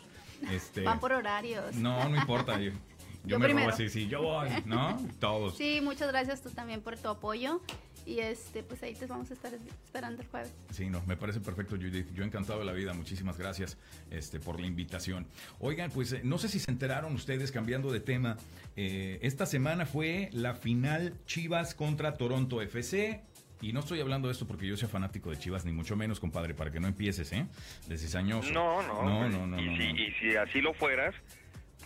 [0.51, 1.75] Este, Van por horarios.
[1.75, 2.59] No, no importa.
[2.59, 2.79] Yo, yo,
[3.25, 3.67] yo me primero.
[3.67, 4.97] robo así, sí, yo voy, ¿no?
[5.21, 5.57] Todos.
[5.57, 7.61] Sí, muchas gracias tú también por tu apoyo.
[8.07, 10.55] Y este, pues ahí te vamos a estar esperando el jueves.
[10.71, 12.07] Sí, no, me parece perfecto, Judith.
[12.15, 12.95] Yo encantado de la vida.
[12.95, 13.77] Muchísimas gracias
[14.13, 15.27] este, por la invitación.
[15.59, 18.37] Oigan, pues eh, no sé si se enteraron ustedes, cambiando de tema.
[18.77, 23.23] Eh, esta semana fue la final Chivas contra Toronto FC.
[23.61, 26.21] Y no estoy hablando de esto porque yo sea fanático de Chivas, ni mucho menos,
[26.21, 27.47] compadre, para que no empieces, ¿eh?
[27.89, 28.53] De cizañoso.
[28.53, 29.03] No, no.
[29.03, 29.61] No, no, no.
[29.61, 31.15] Y, si, y si así lo fueras,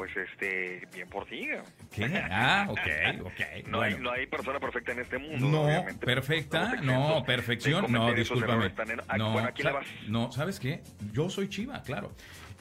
[0.00, 1.46] pues este, bien por ti.
[1.92, 2.06] ¿Qué?
[2.30, 2.78] Ah, ok,
[3.22, 3.66] ok.
[3.68, 5.46] No, hay, no hay persona perfecta en este mundo.
[5.46, 8.72] No, perfecta, no, perfección, no, discúlpame.
[9.18, 9.86] no, aquí la vas.
[10.08, 10.82] no, ¿sabes qué?
[11.12, 12.12] Yo soy chiva, claro.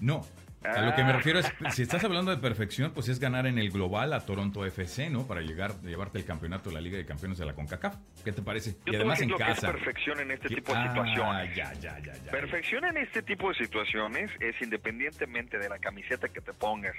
[0.02, 0.26] No,
[0.64, 3.58] a lo que me refiero es, si estás hablando de perfección, pues es ganar en
[3.58, 5.26] el global a Toronto FC, ¿no?
[5.26, 7.96] Para llegar, llevarte el campeonato de la Liga de Campeones de la CONCACAF.
[8.24, 8.76] ¿Qué te parece?
[8.86, 9.72] y además en casa.
[9.72, 11.56] perfección en este tipo de ah, situaciones.
[11.56, 16.28] Ya, ya, ya, ya, perfección en este tipo de situaciones es independientemente de la camiseta
[16.28, 16.96] que te pongas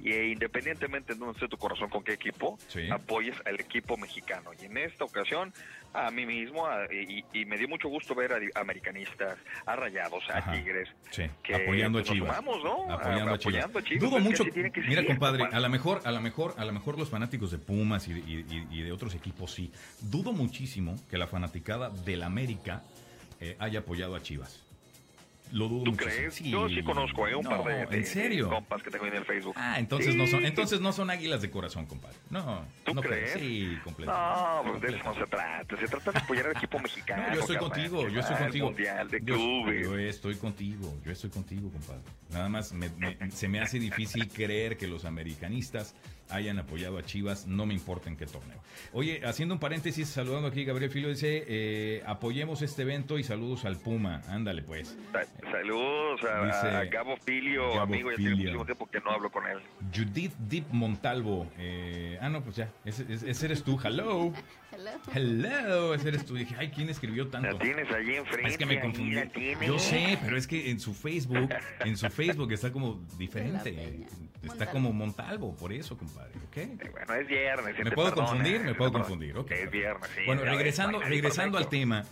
[0.00, 2.58] y e independientemente de dónde esté tu corazón con qué equipo,
[2.92, 4.50] apoyes al equipo mexicano.
[4.60, 5.52] Y en esta ocasión
[5.92, 10.88] a mí mismo y, me dio mucho gusto ver a americanistas, a Rayados, a Tigres,
[11.42, 12.42] que apoyando a Chivas.
[12.44, 12.92] ¿no?
[12.92, 13.70] Apoyando, a Chivas.
[13.98, 14.44] Dudo mucho.
[14.88, 18.08] mira, compadre, a lo mejor, a lo mejor, a lo mejor los fanáticos de Pumas
[18.08, 18.12] y,
[18.70, 19.72] y, de otros equipos sí.
[20.00, 22.82] Dudo muchísimo que la fanaticada del América
[23.40, 24.69] eh, haya apoyado a Chivas.
[25.52, 26.40] Lo dudo ¿Tú crees?
[26.40, 27.34] Yo sí conozco ¿eh?
[27.34, 28.48] un par de, ¿en serio?
[28.48, 29.54] compas que tengo en el Facebook.
[29.56, 32.16] Ah, entonces no son entonces no son águilas de corazón, compadre.
[32.30, 32.64] No.
[32.84, 33.32] ¿Tú no crees?
[33.32, 34.30] Sí, completamente.
[34.30, 35.76] No, pues de eso no se trata.
[35.76, 37.34] Se trata de apoyar al equipo mexicano.
[37.34, 38.66] yo estoy contigo, yo estoy contigo.
[38.66, 39.82] Mundial de clubes.
[39.82, 42.02] Yo, estoy contigo, yo estoy contigo, compadre.
[42.30, 42.74] Nada más
[43.30, 45.94] se me hace difícil creer que los americanistas
[46.30, 48.58] hayan apoyado a Chivas, no me importa en qué torneo.
[48.92, 53.64] Oye, haciendo un paréntesis, saludando aquí, Gabriel Filo dice, eh, apoyemos este evento y saludos
[53.64, 54.22] al Puma.
[54.28, 54.96] Ándale, pues.
[55.50, 59.58] Saludos a, Gabo Filio, amigo, ya tiene muchísimo tiempo que no hablo con él.
[59.94, 61.46] Judith Deep Montalvo.
[61.58, 63.04] Eh, ah, no, pues ya, ese,
[63.44, 63.78] eres tú.
[63.82, 64.32] Hello.
[64.72, 64.90] Hello.
[65.14, 66.34] Hello, ese eres tú.
[66.34, 67.50] Dije, ay, ¿quién escribió tanto?
[67.50, 68.50] La tienes allí enfrente.
[68.50, 69.16] Es que me confundí.
[69.66, 71.50] Yo sé, pero es que en su Facebook,
[71.84, 74.06] en su Facebook está como diferente.
[74.42, 76.32] Está como Montalvo, por eso, compadre.
[76.48, 76.78] ¿okay?
[76.92, 77.76] bueno, es viernes.
[77.84, 78.60] ¿Me puedo confundir?
[78.60, 79.34] Me puedo confundir.
[79.50, 80.22] Es viernes, sí.
[80.26, 82.04] Bueno, regresando, regresando al tema.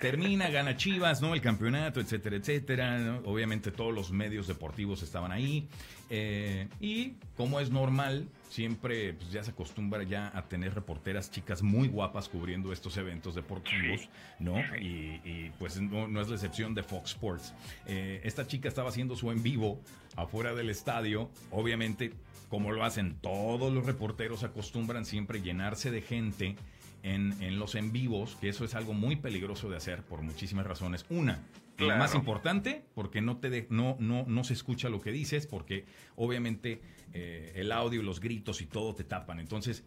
[0.00, 1.34] Termina, gana Chivas, ¿no?
[1.34, 3.20] El campeonato, etcétera, etcétera.
[3.24, 5.68] Obviamente todos los medios deportivos estaban ahí.
[6.10, 11.62] Eh, y como es normal, siempre pues, ya se acostumbra ya a tener reporteras chicas
[11.62, 14.08] muy guapas cubriendo estos eventos deportivos,
[14.38, 14.58] ¿no?
[14.76, 17.54] Y, pues no, es la excepción de Fox Sports.
[17.86, 19.80] Eh, esta chica estaba haciendo su en vivo
[20.16, 22.12] afuera del estadio, obviamente,
[22.48, 26.56] como lo hacen todos los reporteros, acostumbran siempre llenarse de gente
[27.02, 31.06] en, los en vivos, que eso es algo muy peligroso de hacer por muchísimas razones.
[31.10, 31.42] Una,
[31.78, 35.84] la más importante, porque no, te no, no, no se escucha lo que dices, porque
[36.16, 36.80] obviamente
[37.12, 39.40] eh, el audio, los gritos y todo te tapan.
[39.40, 39.84] Entonces,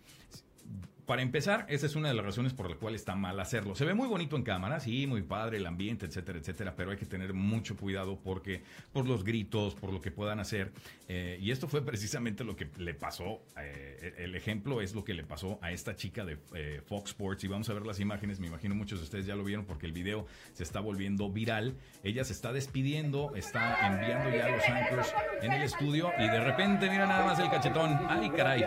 [1.05, 3.75] para empezar, esa es una de las razones por la cual está mal hacerlo.
[3.75, 6.97] Se ve muy bonito en cámara, sí, muy padre el ambiente, etcétera, etcétera, pero hay
[6.97, 10.71] que tener mucho cuidado porque por los gritos, por lo que puedan hacer.
[11.07, 13.41] Eh, y esto fue precisamente lo que le pasó.
[13.57, 17.43] Eh, el ejemplo es lo que le pasó a esta chica de eh, Fox Sports.
[17.43, 18.39] Y vamos a ver las imágenes.
[18.39, 21.75] Me imagino muchos de ustedes ya lo vieron porque el video se está volviendo viral.
[22.03, 26.89] Ella se está despidiendo, está enviando ya los anchors en el estudio y de repente,
[26.89, 27.99] mira nada más el cachetón.
[28.07, 28.65] ¡Ay, caray!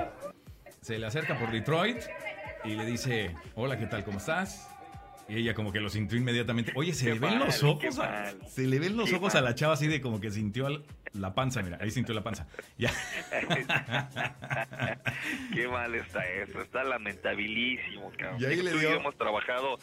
[0.85, 1.97] Se le acerca por Detroit
[2.63, 4.05] y le dice, hola, ¿qué tal?
[4.05, 4.69] ¿Cómo estás?
[5.27, 6.73] Y ella como que lo sintió inmediatamente.
[6.75, 9.73] Oye, se le ven los ojos, a, se le ven los ojos a la chava
[9.73, 10.69] así de como que sintió
[11.15, 12.47] la panza, mira, ahí sintió la panza.
[12.77, 12.93] Ya.
[15.55, 18.43] qué mal está eso, está lamentabilísimo, cabrón.
[18.43, 18.93] Y ahí le dio...
[18.93, 19.79] hemos trabajado,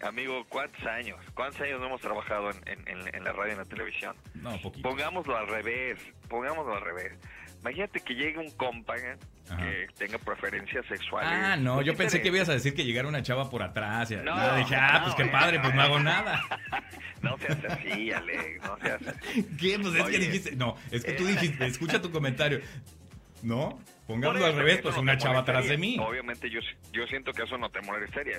[0.00, 1.18] amigo, ¿cuántos años?
[1.34, 4.14] ¿Cuántos años no hemos trabajado en, en la radio y en la televisión?
[4.34, 4.88] No, poquito.
[4.88, 7.14] Pongámoslo al revés, pongámoslo al revés.
[7.60, 11.30] Imagínate que llegue un compa que tenga preferencias sexuales.
[11.32, 14.10] Ah, no, yo pensé que ibas a decir que llegara una chava por atrás.
[14.10, 16.42] Y no, dije, ah, pues qué padre, pues no hago nada.
[17.22, 19.42] No seas así, Alex, no seas así.
[19.60, 19.78] ¿Qué?
[19.78, 22.62] Pues es que dijiste, no, es que tú eh, dijiste, escucha tu comentario.
[23.42, 23.78] ¿No?
[24.10, 25.96] Pongámoslo al revés, pues una chava atrás de mí.
[26.00, 26.58] Obviamente yo,
[26.92, 28.38] yo siento que eso no te molestaría.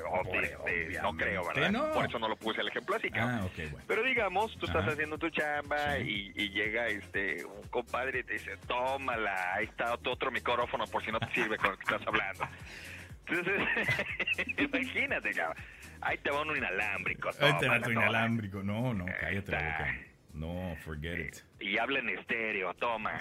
[1.02, 1.94] no creo, ¿verdad?
[1.94, 3.10] Por eso no lo puse el ejemplo así.
[3.14, 3.86] Ah, ok, bueno.
[3.88, 8.34] Pero digamos, tú estás haciendo tu chamba y, y, llega este un compadre y te
[8.34, 11.84] dice, tómala, ahí está tu otro micrófono por si no te sirve con lo que
[11.84, 12.48] estás hablando.
[13.28, 15.54] Entonces, imagínate, ya.
[16.02, 17.30] Ahí te va un inalámbrico.
[17.40, 18.62] Ahí te va un inalámbrico.
[18.62, 20.11] No, no, cállate la boca.
[20.34, 21.36] No, forget it.
[21.60, 23.20] Y habla en estéreo, toma.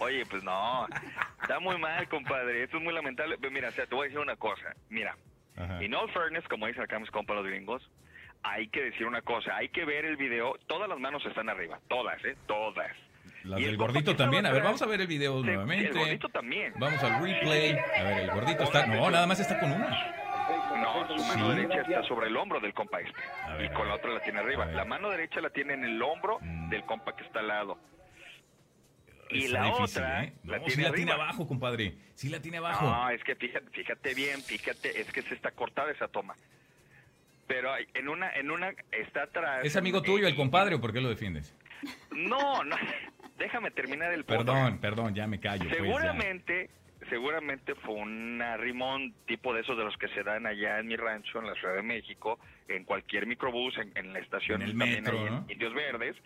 [0.00, 0.86] Oye, pues no.
[1.40, 2.64] Está muy mal, compadre.
[2.64, 3.36] Esto es muy lamentable.
[3.38, 4.74] Pero mira, o sea, te voy a decir una cosa.
[4.88, 5.16] Mira,
[5.56, 7.88] en all fairness, como dicen acá mis compas los gringos,
[8.42, 9.56] hay que decir una cosa.
[9.56, 10.54] Hay que ver el video.
[10.66, 11.80] Todas las manos están arriba.
[11.88, 12.36] Todas, ¿eh?
[12.46, 12.90] Todas.
[13.44, 14.46] Las del gordito también.
[14.46, 15.88] A ver, vamos a ver el video nuevamente.
[15.88, 16.72] El gordito también.
[16.78, 17.72] Vamos al replay.
[17.72, 18.86] A ver, el gordito está.
[18.86, 20.27] No, nada más está con una.
[20.80, 23.20] No, su mano derecha está sobre el hombro del compa este.
[23.64, 24.66] y con la otra la tiene arriba.
[24.66, 26.70] La mano derecha la tiene en el hombro mm.
[26.70, 27.78] del compa que está al lado.
[29.30, 30.32] Y la otra ¿eh?
[30.44, 31.94] la, tiene, la tiene abajo, compadre.
[32.14, 32.86] Sí la tiene abajo.
[32.86, 36.34] No, es que fíjate, fíjate bien, fíjate, es que se está cortada esa toma.
[37.46, 39.64] Pero en una, en una está atrás.
[39.64, 41.54] ¿Es amigo tuyo el compadre o por qué lo defiendes?
[42.10, 42.76] No, no.
[43.38, 44.44] Déjame terminar el punto.
[44.44, 45.68] Perdón, perdón, ya me callo.
[45.68, 45.80] Pues,
[47.08, 50.96] seguramente, fue un arrimón tipo de esos de los que se dan allá en mi
[50.96, 55.24] rancho, en la Ciudad de México, en cualquier microbús, en, la estación, en el metro,
[55.24, 55.38] ¿no?
[55.38, 56.16] en Indios Verdes.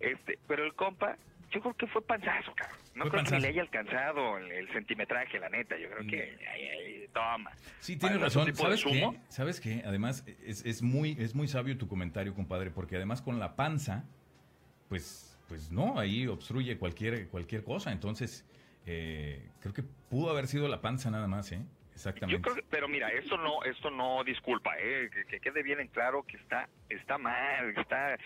[0.00, 1.16] Este, pero el compa,
[1.50, 2.78] yo creo que fue panzazo, cabrón.
[2.94, 5.76] No creo que le haya alcanzado el, centimetraje, la neta.
[5.78, 7.12] Yo creo que, mm.
[7.12, 7.50] toma.
[7.80, 8.54] Sí, tienes razón.
[8.54, 9.10] ¿Sabes qué?
[9.28, 9.82] ¿Sabes qué?
[9.84, 14.04] Además, es, es, muy, es muy sabio tu comentario, compadre, porque además con la panza,
[14.88, 17.92] pues, pues no, ahí obstruye cualquier, cualquier cosa.
[17.92, 18.44] Entonces,
[18.86, 21.62] eh, creo que pudo haber sido la panza nada más, ¿eh?
[21.94, 22.64] Exactamente.
[22.70, 25.08] pero mira, esto no, esto no disculpa, ¿eh?
[25.28, 28.16] que, quede bien en claro que está, está mal, está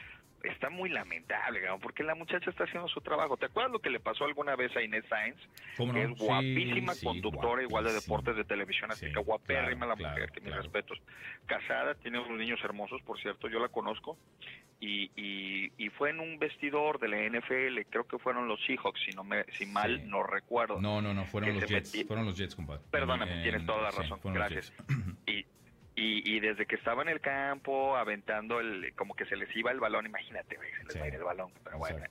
[0.42, 3.36] está muy lamentable, porque la muchacha está haciendo su trabajo.
[3.36, 5.36] ¿Te acuerdas lo que le pasó alguna vez a Inés Sainz?
[5.76, 10.40] Que es guapísima conductora, igual de deportes de televisión, así que guapérrima la mujer, que
[10.40, 11.00] mis respetos.
[11.46, 14.16] Casada, tiene unos niños hermosos, por cierto, yo la conozco.
[14.80, 19.10] Y, y, fue en un vestidor de la NFL, creo que fueron los Seahawks, si
[19.10, 20.80] no me, si mal no recuerdo.
[20.80, 22.82] No, no, no, fueron los Jets, fueron los Jets, compadre.
[22.88, 24.72] Perdóname, tienes toda la razón, gracias.
[25.26, 25.44] Y,
[26.00, 29.80] y, desde que estaba en el campo aventando el como que se les iba el
[29.80, 32.04] balón imagínate se les va a ir el balón pero bueno.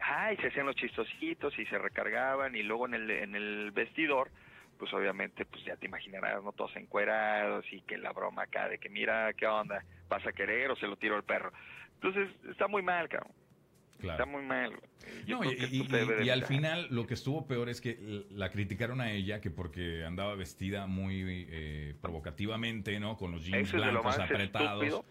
[0.00, 4.30] Ay se hacían los chistositos y se recargaban y luego en el en el vestidor
[4.78, 8.78] pues obviamente pues ya te imaginarás no todos encuerados y que la broma acá de
[8.78, 11.52] que mira qué onda vas a querer o se lo tiro el perro
[11.94, 13.32] entonces está muy mal cabrón
[14.10, 14.72] Está muy mal.
[15.26, 17.98] y, al final lo que estuvo peor es que
[18.30, 23.16] la criticaron a ella que porque andaba vestida muy eh, provocativamente, ¿no?
[23.16, 25.04] Con los jeans blancos apretados.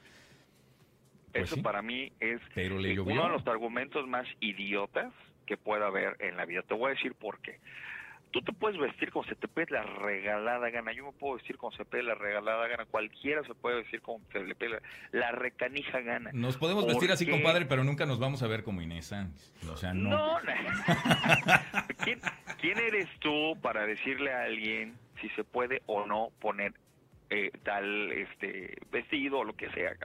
[1.31, 5.13] Pues Eso para mí es uno de los argumentos más idiotas
[5.45, 6.61] que pueda haber en la vida.
[6.61, 7.59] Te voy a decir por qué
[8.31, 10.91] tú te puedes vestir como se te la regalada gana.
[10.93, 12.85] Yo me puedo vestir como se pide la regalada gana.
[12.85, 16.31] Cualquiera se puede vestir como se le pide la, recanija gana.
[16.33, 19.13] Nos podemos vestir así, compadre, pero nunca nos vamos a ver como Inés
[19.69, 20.09] O sea, no.
[20.09, 20.39] no,
[22.59, 26.73] ¿Quién, eres tú para decirle a alguien si se puede o no poner
[27.29, 29.95] eh, tal este vestido o lo que sea.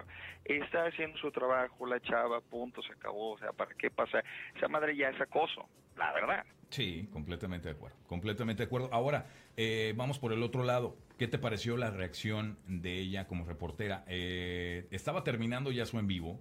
[0.44, 3.32] Está haciendo su trabajo la chava, punto, se acabó.
[3.32, 4.22] O sea, ¿para qué pasa?
[4.54, 6.44] Esa madre ya es acoso, la verdad.
[6.70, 8.88] Sí, completamente de acuerdo, completamente de acuerdo.
[8.92, 9.26] Ahora,
[9.56, 10.96] eh, vamos por el otro lado.
[11.16, 14.04] ¿Qué te pareció la reacción de ella como reportera?
[14.08, 16.40] Eh, estaba terminando ya su en vivo,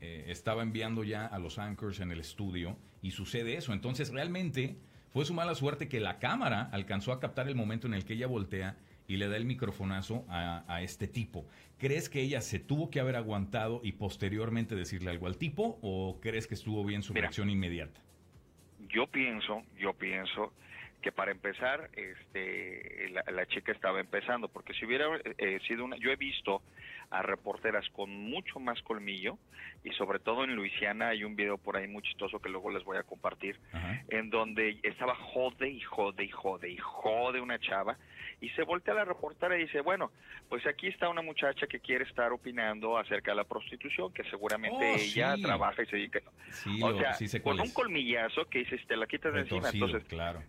[0.00, 3.72] eh, estaba enviando ya a los anchors en el estudio y sucede eso.
[3.72, 4.76] Entonces, realmente
[5.12, 8.14] fue su mala suerte que la cámara alcanzó a captar el momento en el que
[8.14, 11.46] ella voltea y le da el microfonazo a, a, este tipo.
[11.78, 16.18] ¿Crees que ella se tuvo que haber aguantado y posteriormente decirle algo al tipo o
[16.20, 18.00] crees que estuvo bien su reacción inmediata?
[18.92, 20.52] Yo pienso, yo pienso
[21.00, 25.06] que para empezar, este, la, chica estaba empezando, porque si hubiera
[25.38, 26.62] eh, sido una, yo he visto
[27.10, 29.38] a reporteras con mucho más colmillo
[29.82, 32.84] y sobre todo en Luisiana hay un video por ahí muy chistoso que luego les
[32.84, 33.58] voy a compartir,
[34.08, 37.96] en donde estaba jode y jode y jode y jode una chava
[38.40, 40.10] y se voltea a la reportera y dice, bueno,
[40.48, 44.92] pues aquí está una muchacha que quiere estar opinando acerca de la prostitución, que seguramente
[44.92, 46.20] oh, ella trabaja y se dedica.
[46.82, 49.68] o sea, con un colmillazo que dice, te la quitas de encima.
[49.68, 50.42] Entonces, claro.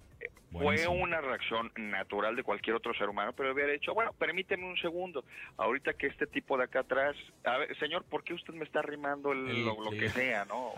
[0.52, 4.78] Fue una reacción natural de cualquier otro ser humano, pero hubiera dicho, bueno, permíteme un
[4.78, 5.24] segundo,
[5.58, 8.80] ahorita que este tipo de acá atrás, a ver, señor, ¿por qué usted me está
[8.80, 10.74] arrimando lo, que sea, no?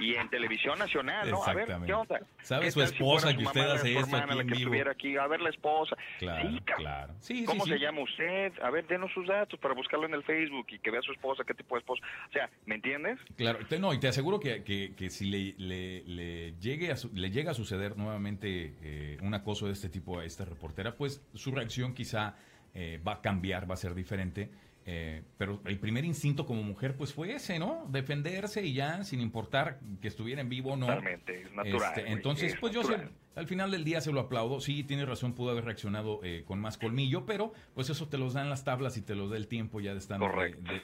[0.00, 1.44] Y en televisión nacional, ¿no?
[1.44, 2.20] A ver, ¿qué onda?
[2.42, 4.90] ¿Sabe su esposa que usted hace esto aquí en que vivo?
[4.90, 5.96] aquí, a ver la esposa.
[6.18, 7.14] Claro, sí, claro.
[7.46, 8.52] ¿Cómo se llama usted?
[8.62, 11.12] A ver, denos sus datos para buscarlo en el Facebook y que vea a su
[11.12, 12.02] esposa, qué tipo de esposa.
[12.28, 13.18] O sea, ¿me entiendes?
[13.36, 17.30] Claro, no, y te aseguro que, que, que si le, le, le, llegue a le
[17.30, 21.50] llega a suceder nuevamente eh, un acoso de este tipo a esta reportera, pues su
[21.50, 22.34] reacción quizá
[22.74, 24.50] eh, va a cambiar, va a ser diferente.
[24.90, 27.86] Eh, pero el primer instinto como mujer pues fue ese, ¿no?
[27.90, 30.86] Defenderse y ya, sin importar que estuviera en vivo o no.
[30.86, 31.92] Totalmente, es natural.
[31.94, 32.80] Este, entonces, pues yo
[33.34, 34.60] al final del día se lo aplaudo.
[34.60, 38.32] Sí, tiene razón, pudo haber reaccionado eh, con más colmillo, pero pues eso te los
[38.32, 40.18] dan las tablas y te lo da el tiempo ya de estar.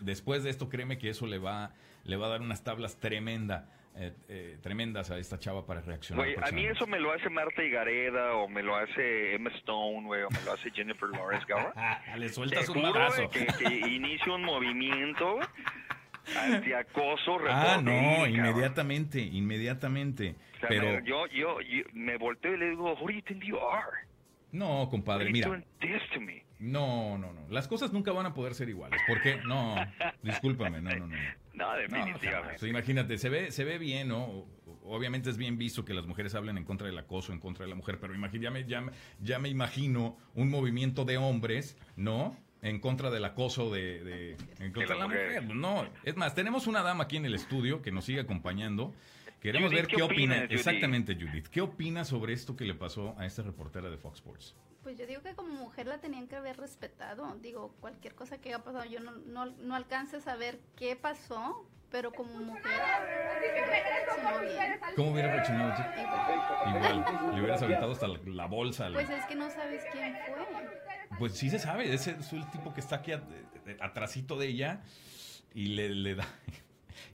[0.02, 1.72] después de esto, créeme que eso le va,
[2.04, 6.26] le va a dar unas tablas tremenda eh, eh, tremendas a esta chava para reaccionar.
[6.42, 10.30] a mí eso me lo hace Marta Higareda o me lo hace Emma Stone, o
[10.30, 11.46] me lo hace Jennifer Lawrence,
[12.16, 13.28] Le sueltas un abrazo.
[13.30, 15.38] Que, que inicie un movimiento
[16.36, 17.38] antiacoso.
[17.48, 20.34] Ah, no, inmediatamente, inmediatamente.
[20.68, 21.58] Pero yo, yo,
[21.92, 24.06] me volteo y le digo, what do you think you are?
[24.52, 25.62] No, compadre, mira.
[26.59, 27.48] No, no, no.
[27.48, 29.00] Las cosas nunca van a poder ser iguales.
[29.07, 29.37] ¿Por qué?
[29.46, 29.75] No,
[30.23, 31.17] discúlpame, no, no, no.
[31.52, 32.69] No, definitivamente.
[32.69, 34.46] imagínate, se ve, se ve bien, ¿no?
[34.83, 37.71] Obviamente es bien visto que las mujeres hablen en contra del acoso, en contra de
[37.71, 38.85] la mujer, pero ya, me, ya,
[39.21, 42.37] ya me imagino un movimiento de hombres, ¿no?
[42.65, 45.55] en contra del acoso de, en contra de la mujer.
[45.55, 48.94] No, es más, tenemos una dama aquí en el estudio que nos sigue acompañando.
[49.44, 50.44] Queremos ver qué, opina.
[50.44, 51.48] Exactamente, Judith.
[51.48, 54.56] ¿Qué opina sobre esto que le pasó a esta reportera de Fox Sports?
[54.82, 57.36] Pues yo digo que como mujer la tenían que haber respetado.
[57.42, 61.68] Digo, cualquier cosa que haya pasado, yo no, no, no alcance a saber qué pasó,
[61.90, 62.72] pero como mujer
[64.96, 65.74] ¿Cómo hubiera reaccionado
[66.70, 67.04] Igual.
[67.06, 67.34] Igual.
[67.34, 68.88] Le hubieras aventado hasta la, bolsa.
[68.94, 71.18] Pues es que no sabes quién fue.
[71.18, 73.12] Pues sí se sabe, ese es el tipo que está aquí
[73.78, 74.80] atrásito de ella
[75.54, 76.26] y le, da...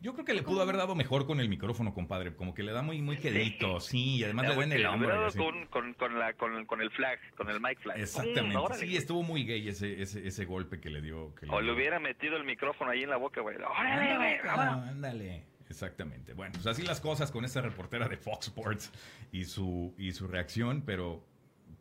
[0.01, 2.35] Yo creo que le pudo haber dado mejor con el micrófono, compadre.
[2.35, 5.29] Como que le da muy muy quedito, sí, y además le da en el hombro.
[5.71, 7.99] Con, con, la, con, con, el flag, con el mic flag.
[7.99, 11.35] Exactamente, sí, estuvo muy gay ese, ese, ese golpe que le dio.
[11.49, 13.57] o le, hubiera metido el micrófono ahí en la boca, güey.
[13.57, 14.39] ¡Órale, güey!
[14.49, 15.45] ándale.
[15.69, 16.35] Exactamente.
[16.35, 18.93] Bueno, pues así las cosas con esta reportera de Fox Sports
[19.31, 21.25] y su, y su reacción, pero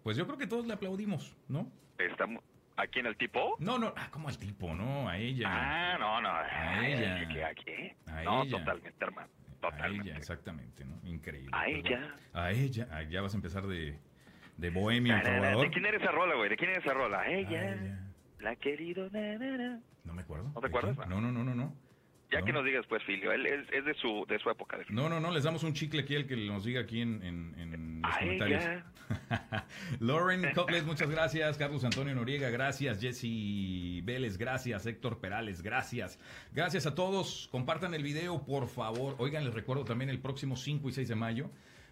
[0.03, 1.71] pues yo creo que todos le aplaudimos, ¿no?
[1.97, 2.43] Estamos,
[2.79, 3.57] ¿Aquí en el tipo?
[3.59, 5.47] No, no, ah, como al tipo, no, a ella.
[5.49, 6.29] Ah, no, no.
[6.29, 7.47] A ella.
[7.47, 7.91] ¿Aquí?
[8.07, 9.27] A no, totalmente, hermano.
[9.59, 10.09] Totalmente.
[10.09, 10.97] A ella, exactamente, ¿no?
[11.03, 11.51] Increíble.
[11.51, 12.15] A ella.
[12.33, 12.87] A ella.
[12.91, 13.99] Ah, ya vas a empezar de,
[14.55, 16.49] de bohemio, ¿De quién eres esa rola, güey?
[16.49, 17.19] ¿De quién eres esa rola?
[17.19, 17.99] A ella.
[18.39, 19.09] La querido.
[20.05, 20.49] No me acuerdo.
[20.55, 20.97] ¿No te acuerdas?
[21.09, 21.73] No, no, no, no, no.
[22.31, 24.77] Ya que nos digas, pues, Filio, él es, de su de su época.
[24.89, 28.01] no, no, no, les damos un chicle aquí el que nos diga aquí en, en,
[28.03, 28.63] los comentarios.
[29.99, 31.57] Lauren Coples, muchas gracias.
[31.57, 33.01] Carlos Antonio Noriega, gracias.
[33.01, 34.85] Jesse Vélez, gracias.
[34.85, 36.19] Héctor Perales, gracias.
[36.53, 37.49] Gracias a todos.
[37.51, 39.15] Compartan el video, por favor.
[39.17, 41.49] Oigan, les recuerdo también el próximo 5 y 6 de mayo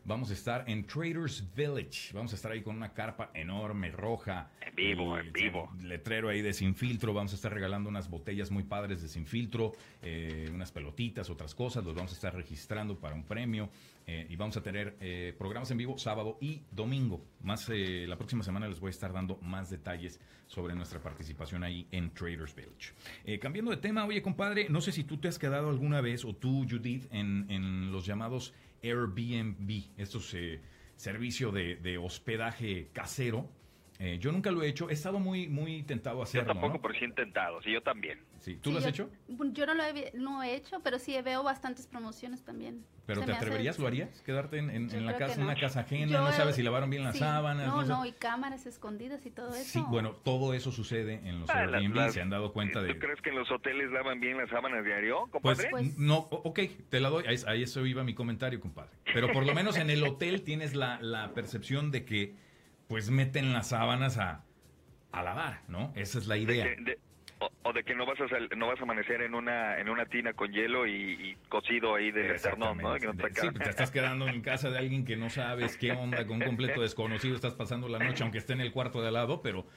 [0.07, 2.13] Vamos a estar en Traders Village.
[2.13, 4.49] Vamos a estar ahí con una carpa enorme, roja.
[4.65, 5.69] En vivo, en vivo.
[5.83, 7.13] Letrero ahí de sin filtro.
[7.13, 11.53] Vamos a estar regalando unas botellas muy padres de sin filtro, eh, unas pelotitas, otras
[11.53, 11.83] cosas.
[11.83, 13.69] Los vamos a estar registrando para un premio.
[14.09, 17.21] Eh, y vamos a tener eh, programas en vivo sábado y domingo.
[17.41, 21.85] Más la próxima semana les voy a estar dando más detalles sobre nuestra participación ahí
[21.91, 23.39] en Traders Village.
[23.39, 26.33] cambiando de tema, oye compadre, no sé si tú te has quedado alguna vez o
[26.33, 28.53] tú, Judith, en, en los llamados
[28.83, 30.61] Airbnb, estos eh,
[30.95, 33.49] servicio de, hospedaje casero.
[33.99, 36.53] Eh, yo nunca lo he hecho, he estado muy muy tentado a hacerlo.
[36.53, 38.19] Yo tampoco, pero sí intentado, sí, yo también.
[38.55, 39.09] ¿Tú lo has hecho?
[39.27, 42.85] Yo no lo he, no he hecho, pero sí veo bastantes promociones también.
[43.05, 44.21] ¿Pero te atreverías, lo harías?
[44.21, 46.19] ¿Quedarte en, la casa, una casa ajena?
[46.19, 47.67] no sabes si lavaron bien las sábanas.
[47.67, 49.63] No, no, y cámaras escondidas y todo eso.
[49.63, 52.93] Sí, bueno, todo eso sucede en los ah, Airbnb, se han dado cuenta de...
[52.93, 55.69] ¿Tú crees que en los hoteles lavan bien las sábanas diario, compadre?
[55.69, 58.91] Pues, pues no, ok, te la doy, ahí, eso iba mi comentario, compadre.
[59.13, 62.35] Pero por lo menos en el hotel tienes la, la percepción de que
[62.87, 64.45] pues meten las sábanas a,
[65.11, 65.91] a lavar, ¿no?
[65.95, 66.67] Esa es la idea.
[67.39, 70.33] O, de que no vas a no vas a amanecer en una en una tina
[70.33, 72.97] con hielo y, cocido ahí de eternón, ¿no?
[72.97, 76.47] sí, te estás quedando en casa de alguien que no sabes qué onda, con un
[76.47, 79.67] completo desconocido, estás pasando la noche, aunque esté en el cuarto de al lado, pero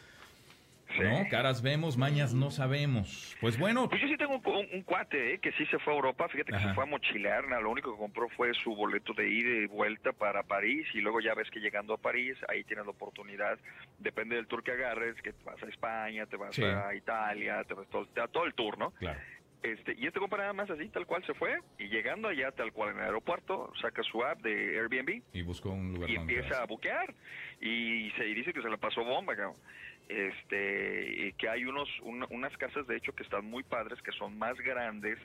[0.98, 1.28] ¿no?
[1.28, 3.36] Caras vemos, mañas no sabemos.
[3.40, 3.88] Pues bueno.
[3.88, 5.38] Pues yo sí tengo un, cuate ¿eh?
[5.38, 7.98] que sí se fue a Europa, fíjate que se fue a mochilear, lo único que
[7.98, 11.60] compró fue su boleto de ida y vuelta para París y luego ya ves que
[11.60, 13.58] llegando a París, ahí tienes la oportunidad,
[13.98, 17.74] depende del tour que agarres, que te vas a España, te vas a Italia, te
[17.74, 18.90] vas todo, a todo el tour, ¿no?
[18.92, 19.18] Claro.
[19.62, 22.72] Este, y este compa nada más así, tal cual se fue, y llegando allá tal
[22.72, 25.22] cual en el aeropuerto, saca su app de Airbnb.
[25.34, 26.08] Y buscó un lugar.
[26.08, 27.12] Y empieza a buquear.
[27.60, 29.56] Y se dice que se la pasó bomba, cabrón
[30.10, 34.56] este que hay unos unas casas de hecho que están muy padres que son más
[34.58, 35.18] grandes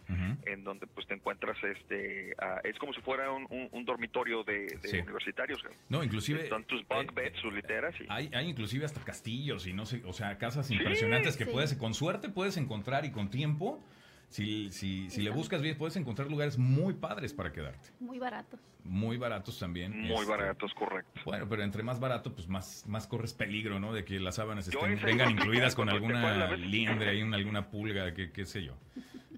[0.46, 6.04] en donde pues te encuentras este es como si fuera un, dormitorio de, universitarios no
[6.04, 9.86] inclusive están tus bunk eh, beds sus literas hay, hay inclusive hasta castillos y no
[9.86, 13.84] sé o sea casas impresionantes que puedes con suerte puedes encontrar y con tiempo
[14.30, 17.90] si, si, si le buscas bien, puedes encontrar lugares muy padres para quedarte.
[18.00, 18.60] Muy baratos.
[18.84, 20.00] Muy baratos también.
[20.00, 21.22] Muy este, baratos, correcto.
[21.26, 23.94] Bueno, pero entre más barato, pues más, más corres peligro, ¿no?
[23.94, 28.46] De que las sábanas estén, vengan incluidas con alguna liendre, ahí, alguna pulga, qué, qué
[28.46, 28.74] sé yo.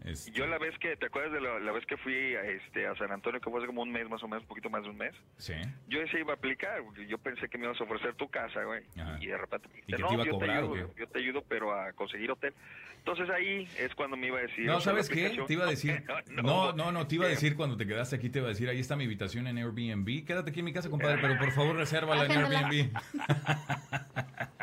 [0.06, 2.95] Este yo la vez que, ¿te acuerdas de la, vez que fui a, este, a
[2.95, 4.89] San Antonio, que fue hace como un mes más o menos, un poquito más de
[4.89, 5.14] un mes?
[5.38, 5.54] Sí.
[5.88, 8.84] Yo ese iba a aplicar, yo pensé que me ibas a ofrecer tu casa, güey.
[9.20, 10.64] Y de repente, ¿Y que te iba a cobrar,
[10.95, 12.54] yo te ayudo, pero a conseguir hotel.
[13.00, 14.66] Entonces ahí es cuando me iba a decir.
[14.66, 15.30] No, ¿sabes qué?
[15.48, 16.04] Te iba a decir.
[16.30, 18.68] no, no, no, te iba a decir cuando te quedaste aquí, te iba a decir,
[18.68, 20.26] ahí está mi habitación en Airbnb.
[20.26, 22.91] Quédate aquí en mi casa, compadre, pero por favor resérvala en Airbnb.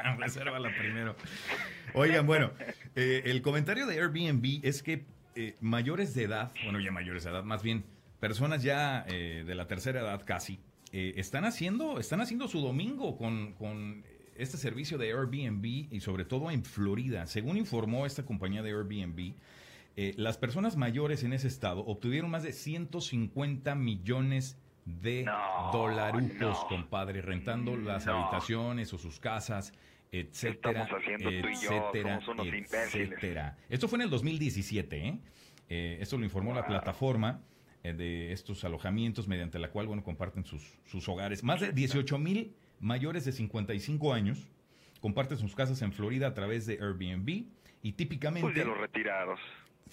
[0.19, 1.17] resérvala primero.
[1.95, 2.51] Oigan, bueno,
[2.97, 5.05] eh, el comentario de Airbnb es que
[5.35, 7.85] eh, mayores de edad, bueno, ya mayores de edad, más bien
[8.21, 10.61] personas ya eh, de la tercera edad casi,
[10.93, 14.05] están haciendo, están haciendo su domingo con, con
[14.37, 17.27] este servicio de Airbnb y sobre todo en Florida.
[17.27, 19.35] Según informó esta compañía de Airbnb,
[19.97, 25.25] eh, las personas mayores en ese estado obtuvieron más de 150 millones de
[25.73, 29.73] dolarucos, compadre, rentando las habitaciones o sus casas,
[30.21, 32.21] etcétera, etcétera,
[32.71, 33.59] etcétera.
[33.69, 35.19] Esto fue en el 2017, ¿eh?
[35.69, 37.43] eh esto lo informó la plataforma
[37.83, 41.43] eh, de estos alojamientos mediante la cual, bueno, comparten sus, sus hogares.
[41.43, 44.49] Más de 18 mil mayores de 55 años
[45.01, 47.47] comparten sus casas en Florida a través de Airbnb
[47.83, 48.47] y típicamente...
[48.47, 49.41] Pues de los retirados.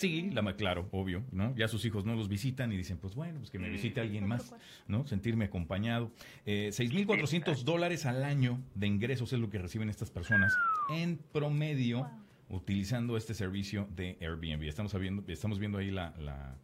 [0.02, 1.56] Sí, la, claro, obvio, ¿no?
[1.56, 3.72] Ya sus hijos no los visitan y dicen, pues bueno, pues que me mm.
[3.72, 4.52] visite alguien más,
[4.88, 5.06] ¿no?
[5.06, 6.12] Sentirme acompañado.
[6.48, 10.58] Eh, 6.400 dólares al año de ingresos es lo que reciben estas personas
[10.90, 12.10] en promedio
[12.50, 14.64] utilizando este servicio de Airbnb.
[14.64, 16.56] Estamos viendo, estamos viendo ahí la, la,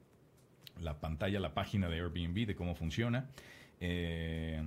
[0.82, 3.30] la pantalla, la página de Airbnb de cómo funciona.
[3.80, 4.64] Eh,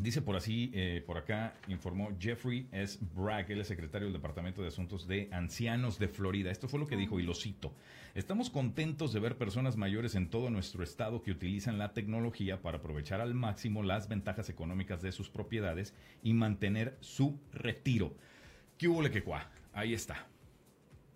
[0.00, 2.98] Dice por así, eh, por acá informó Jeffrey S.
[3.14, 6.50] Bragg, es secretario del Departamento de Asuntos de Ancianos de Florida.
[6.50, 7.72] Esto fue lo que dijo y lo cito.
[8.16, 12.78] Estamos contentos de ver personas mayores en todo nuestro estado que utilizan la tecnología para
[12.78, 18.16] aprovechar al máximo las ventajas económicas de sus propiedades y mantener su retiro.
[18.76, 19.48] ¿Qué hubo le que cuá?
[19.72, 20.26] Ahí está.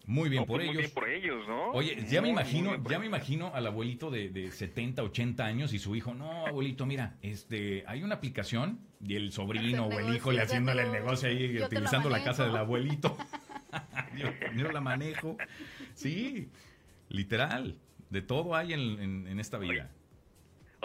[0.09, 0.75] Muy bien por pues ellos.
[0.75, 1.71] Muy bien por ellos, ¿no?
[1.73, 5.79] Oye, ya me imagino, ya me imagino al abuelito de, de, 70, 80 años y
[5.79, 10.33] su hijo, no, abuelito, mira, este, hay una aplicación y el sobrino o el hijo
[10.33, 13.19] le haciéndole el negocio ahí, utilizando la casa del abuelito.
[14.57, 15.37] yo, la manejo.
[15.93, 16.49] Sí,
[17.11, 17.77] literal,
[18.09, 19.91] de todo hay en, en esta vida.
[19.91, 19.98] Oye,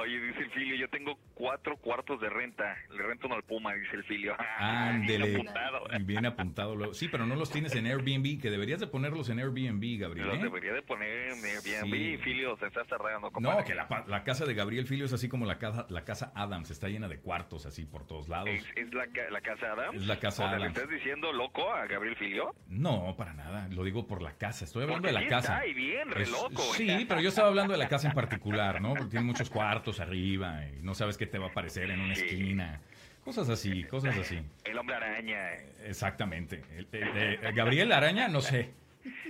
[0.02, 2.76] dice el filio, yo tengo cuatro cuartos de renta.
[2.92, 4.36] Le rento uno al Puma, dice el filio.
[4.60, 5.28] Ándele.
[5.28, 5.88] bien apuntado.
[6.02, 6.94] Bien apuntado.
[6.94, 10.28] Sí, pero no los tienes en Airbnb, que deberías de ponerlos en Airbnb, Gabriel.
[10.28, 10.44] Los ¿eh?
[10.44, 13.32] debería de poner en Airbnb, Filio, se está cerrando.
[13.40, 16.32] No, que la, la, casa de Gabriel Filio es así como la casa, la casa
[16.36, 18.50] Adams, está llena de cuartos así por todos lados.
[18.76, 19.96] ¿Es, la, la, casa Adams?
[19.96, 20.62] Es la casa Adams.
[20.62, 22.56] ¿Le estás diciendo loco a Gabriel Filio?
[22.68, 23.68] No, para nada.
[23.70, 24.66] Lo digo por la casa.
[24.66, 25.60] Estoy hablando de la casa.
[25.60, 26.62] Ay, bien, re loco.
[26.74, 28.94] sí, pero yo estaba hablando de la casa en particular, ¿no?
[28.94, 32.14] Porque tiene muchos cuartos arriba y no sabes qué te va a aparecer en una
[32.14, 32.82] esquina.
[33.24, 34.40] Cosas así, cosas así.
[34.66, 35.52] El hombre araña.
[35.86, 36.64] Exactamente.
[36.92, 38.72] El, Gabriel Araña, no sé.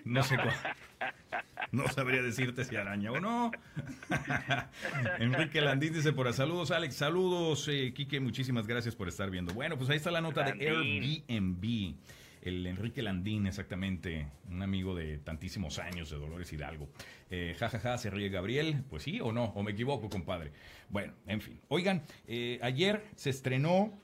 [0.06, 0.54] No sé cuál.
[1.72, 3.52] No sabría decirte si araña o no.
[5.20, 9.56] Enrique Landín dice por saludos, Alex, saludos, eh, Quique, muchísimas gracias por estar viendo.
[9.56, 11.96] Bueno, pues ahí está la nota de Airbnb
[12.44, 16.90] el Enrique Landín, exactamente, un amigo de tantísimos años de Dolores Hidalgo.
[17.30, 20.52] Eh, ja, ja, ja, se ríe Gabriel, pues sí o no, o me equivoco, compadre.
[20.90, 21.60] Bueno, en fin.
[21.70, 23.98] Oigan, eh, ayer se estrenó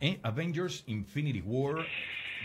[0.00, 1.84] eh, Avengers Infinity War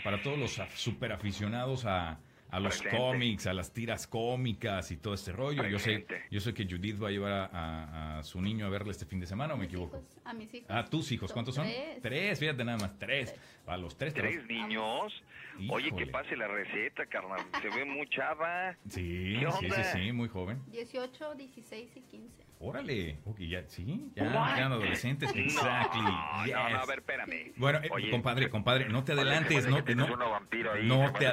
[0.04, 2.20] para todos los super aficionados a,
[2.50, 5.66] a los cómics, a las tiras cómicas y todo este rollo.
[5.66, 9.06] Yo sé, yo sé que Judith va a llevar a, su niño a verle este
[9.06, 10.02] fin de semana, ¿o me equivoco?
[10.24, 10.70] a mis hijos.
[10.70, 11.66] A tus hijos, ¿cuántos son?
[12.02, 12.38] Tres.
[12.38, 13.34] fíjate nada más, tres.
[13.66, 14.14] A los tres.
[14.14, 15.22] Tres niños.
[15.68, 17.40] Oye, que pase la receta, carnal.
[17.60, 18.76] Se ve muy chava.
[18.88, 20.62] Sí, sí, sí, sí, muy joven.
[20.70, 22.47] 18, 16 y 15.
[22.60, 26.02] Órale, ok, ya, sí, ya eran adolescentes, exactly.
[26.02, 27.52] No, no, no, a ver, espérame.
[27.56, 30.34] Bueno, eh, compadre, compadre, no te adelantes, no, no,
[30.72, 31.32] ahí, no te,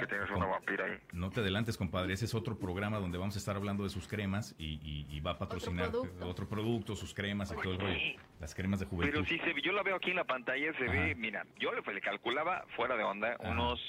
[1.13, 4.07] no te adelantes, compadre, ese es otro programa donde vamos a estar hablando de sus
[4.07, 5.89] cremas y, y, va a patrocinar
[6.21, 6.95] otro producto?
[6.95, 7.99] sus cremas y todo el rollo,
[8.39, 9.11] las cremas de juventud.
[9.11, 11.81] Pero si se, yo la veo aquí en la pantalla, se ve, mira, yo le,
[11.93, 13.79] le calculaba fuera de onda unos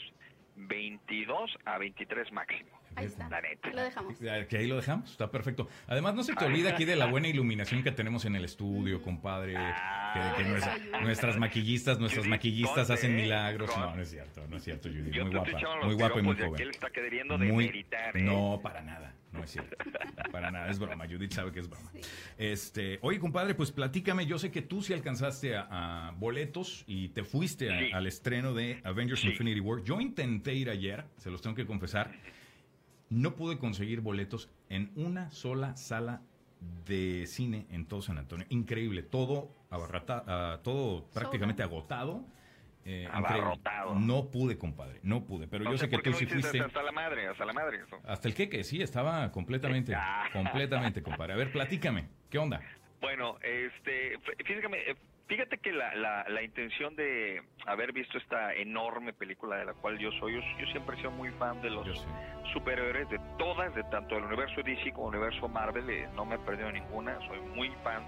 [0.57, 2.71] 22 a 23 máximo.
[2.97, 3.29] Ahí está.
[3.73, 4.19] Lo dejamos.
[4.49, 5.69] Que ahí lo dejamos, está perfecto.
[5.87, 9.03] Además, no se te olvida aquí de la buena iluminación que tenemos en el estudio,
[9.03, 9.55] compadre.
[10.37, 10.45] que,
[11.03, 13.71] nuestras maquillistas, nuestras maquillistas hacen milagros.
[13.77, 15.15] No, no es cierto, no es cierto, Judith.
[15.15, 15.51] Muy guapa,
[15.85, 17.55] muy guapa y muy joven.
[17.55, 18.13] muy, ¿eh?
[18.15, 19.13] No, para nada.
[19.33, 19.77] No es cierto.
[20.33, 21.07] Para nada, es broma.
[21.07, 21.91] Judith sabe que es broma.
[22.39, 24.27] Este, oye, compadre, pues platícame.
[24.27, 29.25] Yo sé que tú sí alcanzaste a, boletos y te fuiste al estreno de Avengers
[29.25, 29.83] Infinity War.
[29.83, 32.11] Yo intenté ir ayer, se los tengo que confesar
[33.11, 36.23] no pude conseguir boletos en una sola sala
[36.87, 38.47] de cine en todo San Antonio.
[38.51, 42.25] Increíble, todo abarrata, todo prácticamente agotado.
[42.89, 43.97] Eh, Abarrotado.
[43.97, 45.49] No pude, compadre, no pude.
[45.49, 46.61] Pero yo sé que tú sí fuiste.
[46.61, 47.81] Hasta la madre, hasta la madre.
[48.05, 49.93] Hasta el queque, sí, estaba completamente,
[50.33, 51.33] completamente, compadre.
[51.33, 52.61] A ver, platícame, ¿qué onda?
[53.01, 54.97] Bueno, este, fíjate, eh,
[55.27, 59.99] fíjate que la, la, la, intención de haber visto esta enorme película de la cual
[59.99, 61.87] yo soy, yo, siempre he sido muy fan de los
[62.53, 66.37] superhéroes, de todas, de tanto el universo DC como el universo Marvel, eh, no me
[66.37, 68.07] he perdido ninguna, soy muy fan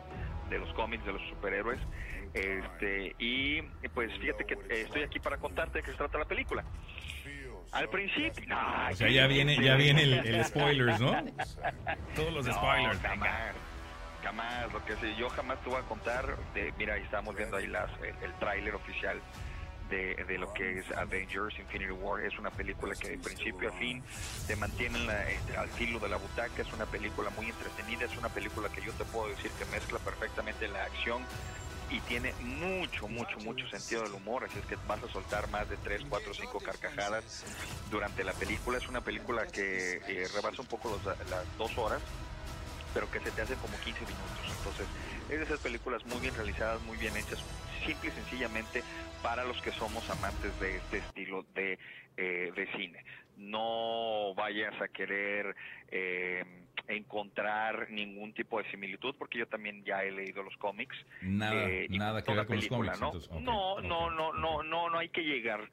[0.48, 1.80] de los cómics, de los superhéroes.
[2.34, 3.62] Este, y
[3.94, 6.64] pues fíjate que eh, estoy aquí para contarte de qué se trata la película.
[7.72, 8.56] Al principio,
[8.90, 11.12] o sea, ya viene, ya viene el, spoilers, ¿no?
[12.16, 12.98] Todos los spoilers.
[13.00, 13.54] Jamás,
[14.22, 16.36] jamás, lo que sé, yo jamás te voy a contar.
[16.54, 19.20] De, mira, estamos viendo ahí las, el, el tráiler oficial
[19.88, 22.22] de, lo que es Avengers Infinity War.
[22.22, 24.02] Es una película que de principio a fin
[24.46, 24.98] te mantiene
[25.32, 26.62] este, al filo de la butaca.
[26.62, 28.04] Es una película muy entretenida.
[28.04, 31.22] Es una película que yo te puedo decir que mezcla perfectamente la acción
[31.90, 35.70] y tiene mucho, mucho, mucho sentido del humor, así es que vas a soltar más
[35.70, 37.44] de 3, 4, 5 carcajadas
[37.90, 38.76] durante la película.
[38.76, 41.00] Es una película que eh, rebasa un poco
[41.30, 42.02] las dos horas,
[42.94, 44.56] pero que se te hace como 15 minutos.
[44.58, 44.86] Entonces,
[45.30, 47.42] es de esas películas muy bien realizadas, muy bien hechas,
[47.86, 48.82] simple y sencillamente
[49.22, 51.78] para los que somos amantes de este estilo de,
[52.16, 53.04] eh, de cine.
[53.36, 55.54] No vayas a querer
[55.90, 56.44] eh,
[56.88, 60.96] encontrar ningún tipo de similitud, porque yo también ya he leído los cómics.
[61.22, 63.00] Nada, eh, nada que ver con los cómics.
[63.00, 63.12] ¿no?
[63.40, 65.68] no, no, no, no, no, no hay que llegar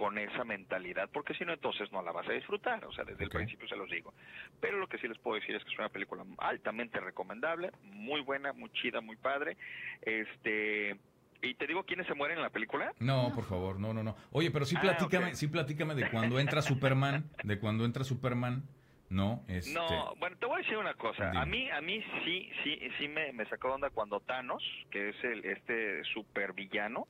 [0.00, 3.24] con esa mentalidad, porque si no, entonces no la vas a disfrutar, o sea, desde
[3.24, 4.14] el principio se los digo.
[4.58, 8.22] Pero lo que sí les puedo decir es que es una película altamente recomendable, muy
[8.22, 9.58] buena, muy chida, muy padre.
[10.00, 10.96] Este,
[11.42, 12.94] ¿Y te digo quiénes se mueren en la película?
[12.98, 14.16] No, por favor, no, no, no.
[14.32, 18.64] Oye, pero sí ah, platícame, sí platícame de cuando entra Superman, de cuando entra Superman
[19.10, 19.74] no, este...
[19.74, 21.32] No, bueno, te voy a decir una cosa.
[21.32, 25.08] A mí, a mí sí, sí, sí me, me sacó de onda cuando Thanos, que
[25.08, 27.08] es el este supervillano,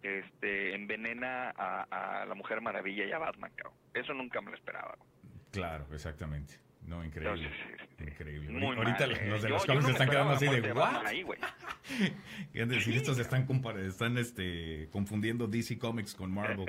[0.00, 3.76] este envenena a, la Mujer Maravilla y a Batman, cabrón.
[3.92, 4.96] Eso nunca me lo esperaba.
[5.50, 6.54] Claro, exactamente.
[6.90, 7.48] No, increíble.
[8.00, 8.66] Increíble.
[8.66, 11.04] Ahorita los de los cómics se están quedando así de ¿what?
[12.50, 13.46] Quieren decir, estos están,
[13.86, 16.66] están este, confundiendo DC Comics con Marvel.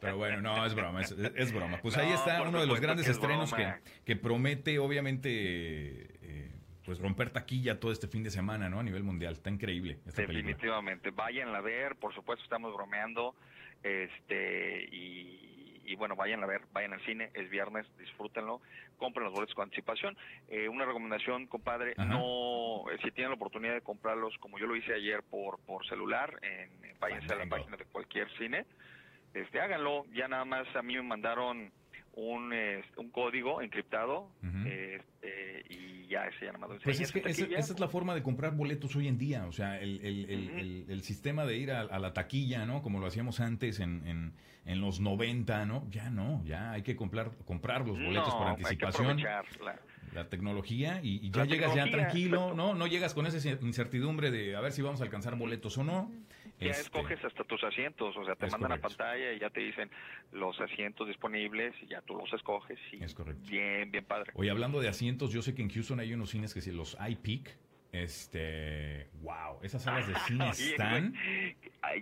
[0.00, 1.80] Pero bueno, no, es broma, es, broma.
[1.82, 3.74] Pues ahí está uno de los grandes estrenos que,
[4.04, 6.52] que, promete, obviamente, eh,
[6.84, 8.78] pues romper taquilla todo este fin de semana, ¿no?
[8.78, 9.32] A nivel mundial.
[9.32, 9.98] Está increíble.
[10.04, 11.10] Definitivamente.
[11.10, 13.34] Vayan a ver, por supuesto, estamos bromeando.
[13.82, 15.49] Este, y
[15.90, 18.60] y bueno, vayan a ver, vayan al cine, es viernes, disfrútenlo,
[18.96, 20.16] compren los boletos con anticipación.
[20.48, 24.76] Eh, una recomendación, compadre, no, eh, si tienen la oportunidad de comprarlos, como yo lo
[24.76, 26.70] hice ayer por, por celular, en,
[27.00, 28.66] váyanse a la página de cualquier cine,
[29.34, 31.72] este, háganlo, ya nada más a mí me mandaron
[32.12, 32.54] un,
[32.96, 34.68] un código encriptado y
[36.10, 36.82] ya ese ya nada más.
[36.82, 39.80] Pues es que esa, es la forma de comprar boletos hoy en día, o sea,
[39.80, 42.82] el, el, el, sistema de ir a, la taquilla, ¿no?
[42.82, 44.32] Como lo hacíamos antes en, en,
[44.66, 45.86] en, los 90, ¿no?
[45.90, 49.22] Ya no, ya hay que comprar, comprar los boletos por anticipación.
[50.12, 52.74] la, tecnología y, ya llegas ya tranquilo, ¿no?
[52.74, 56.10] No llegas con esa incertidumbre de a ver si vamos a alcanzar boletos o no.
[56.60, 59.60] Ya este, escoges hasta tus asientos, o sea, te mandan a pantalla y ya te
[59.60, 59.90] dicen
[60.32, 62.78] los asientos disponibles y ya tú los escoges.
[62.92, 63.48] Y es correcto.
[63.50, 64.32] Bien, bien padre.
[64.34, 66.96] Oye, hablando de asientos, yo sé que en Houston hay unos cines que se los
[67.00, 67.56] iPeak.
[67.92, 71.14] Este, wow, esas salas de cine están.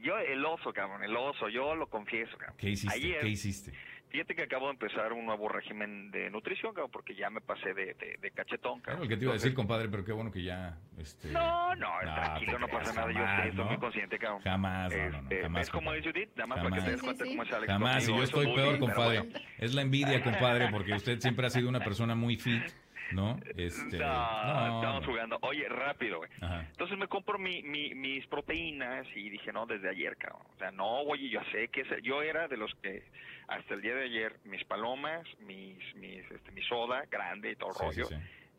[0.03, 2.57] Yo, el oso, cabrón, el oso, yo lo confieso, cabrón.
[2.59, 3.19] ¿Qué hiciste?
[3.21, 3.73] ¿Qué hiciste?
[4.11, 7.75] Fíjate que acabo de empezar un nuevo régimen de nutrición, cabrón, porque ya me pasé
[7.75, 8.83] de, de, cachetón, cabrón.
[8.83, 10.79] Claro, el que te iba a decir, compadre, pero qué bueno que ya...
[10.97, 11.31] Este...
[11.31, 14.41] No, no, tranquilo, no pasa nada, yo estoy muy consciente, cabrón.
[14.43, 15.63] Jamás, no, no, este, jamás.
[15.63, 18.09] Es como dice Judith, nada más para que te des cuenta cómo es Alex Jamás,
[18.09, 19.29] y yo estoy peor, compadre.
[19.59, 22.63] Es la envidia, compadre, porque usted siempre ha sido una persona muy fit.
[23.13, 23.39] ¿no?
[23.57, 25.39] Este, no, estamos jugando.
[25.43, 26.31] Oye, rápido, güey.
[26.41, 30.43] Entonces me compro mi, mi, mis proteínas y dije, no, desde ayer, cabrón.
[30.55, 33.05] O sea, no, oye, yo sé que yo era de los que
[33.49, 37.71] hasta el día de ayer mis palomas, mis, mis, este, mi soda grande y todo
[37.71, 38.09] el rollo.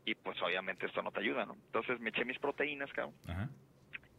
[0.06, 1.54] Y pues obviamente esto no te ayuda, ¿no?
[1.54, 3.14] Entonces me eché mis proteínas, cabrón.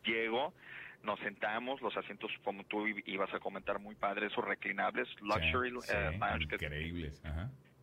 [0.04, 0.54] Llego,
[1.02, 6.18] nos sentamos, los asientos como tú ibas a comentar muy padres, esos reclinables, luxury eh,
[6.40, 7.20] increíbles,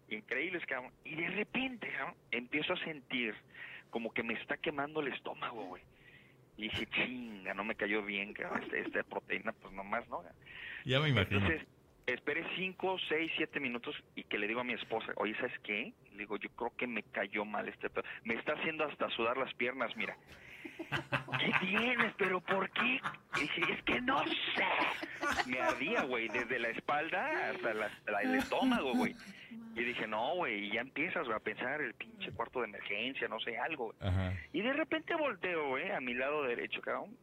[0.09, 0.91] increíbles, cabrón.
[1.03, 3.35] Y de repente, cabrón, empiezo a sentir
[3.89, 5.83] como que me está quemando el estómago, güey.
[6.57, 10.23] Y dije, chinga, no me cayó bien, cabrón, esta, esta proteína, pues nomás, ¿no?
[10.85, 11.39] Ya me imagino.
[11.39, 11.67] Entonces,
[12.07, 15.93] esperé 5, 6, 7 minutos y que le digo a mi esposa, oye, ¿sabes qué?
[16.13, 18.05] Le digo, yo creo que me cayó mal este pedo.
[18.23, 20.17] Me está haciendo hasta sudar las piernas, mira.
[21.39, 22.13] ¿Qué tienes?
[22.17, 22.99] ¿Pero por qué?
[23.39, 25.47] dije, es que no sé.
[25.49, 29.15] Me ardía, güey, desde la espalda hasta el estómago, güey.
[29.75, 33.39] Y dije, no, güey, y ya empiezas a pensar el pinche cuarto de emergencia, no
[33.39, 33.93] sé, algo.
[34.53, 37.15] Y de repente volteo, güey, a mi lado derecho, cabrón,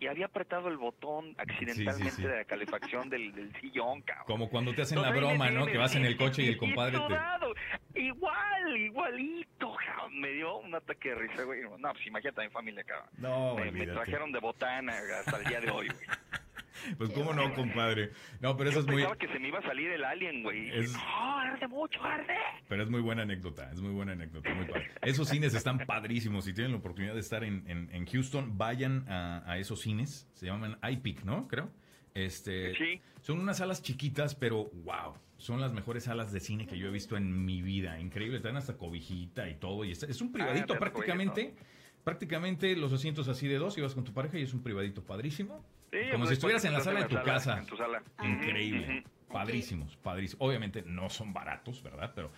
[0.00, 4.24] y había apretado el botón accidentalmente de la calefacción del, sillón, cabrón.
[4.26, 5.66] Como cuando te hacen la broma, ¿no?
[5.66, 8.00] Que vas en el coche y el compadre te...
[8.00, 10.18] Igual, igualito, cabrón.
[10.18, 11.62] Me dio un ataque de risa, güey.
[11.78, 13.08] No, pues imagínate a mi familia, cabrón.
[13.18, 16.06] No, me, me trajeron de botana hasta el día de hoy, güey.
[16.98, 18.10] Pues cómo no, compadre.
[18.40, 19.04] No, pero eso es muy...
[19.18, 20.70] que se me iba a salir el alien, güey.
[20.70, 20.92] Es...
[20.92, 22.34] No, arde mucho, arde.
[22.68, 24.52] Pero es muy buena anécdota, es muy buena anécdota.
[24.54, 24.66] Muy
[25.02, 26.44] Esos cines están padrísimos.
[26.44, 30.28] Si tienen la oportunidad de estar en, en, Houston, vayan a, a, esos cines.
[30.34, 31.48] Se llaman iPic, ¿no?
[31.48, 31.70] Creo.
[32.14, 33.00] Este, sí.
[33.20, 35.14] Son unas salas chiquitas, pero wow.
[35.36, 37.98] Son las mejores salas de cine que yo he visto en mi vida.
[37.98, 38.38] Increíble.
[38.38, 39.84] Están hasta cobijita y todo.
[39.84, 41.54] Y es un privadito ah, prácticamente.
[42.04, 43.78] Prácticamente los asientos así de dos.
[43.78, 45.64] Y vas con tu pareja y es un privadito padrísimo
[46.12, 47.58] Como si estuvieras en la sala de tu casa.
[47.58, 48.02] En tu sala.
[48.22, 49.04] Increíble.
[49.28, 50.46] Padrísimos, padrísimos.
[50.46, 52.12] Obviamente no son baratos, ¿verdad?
[52.14, 52.30] Pero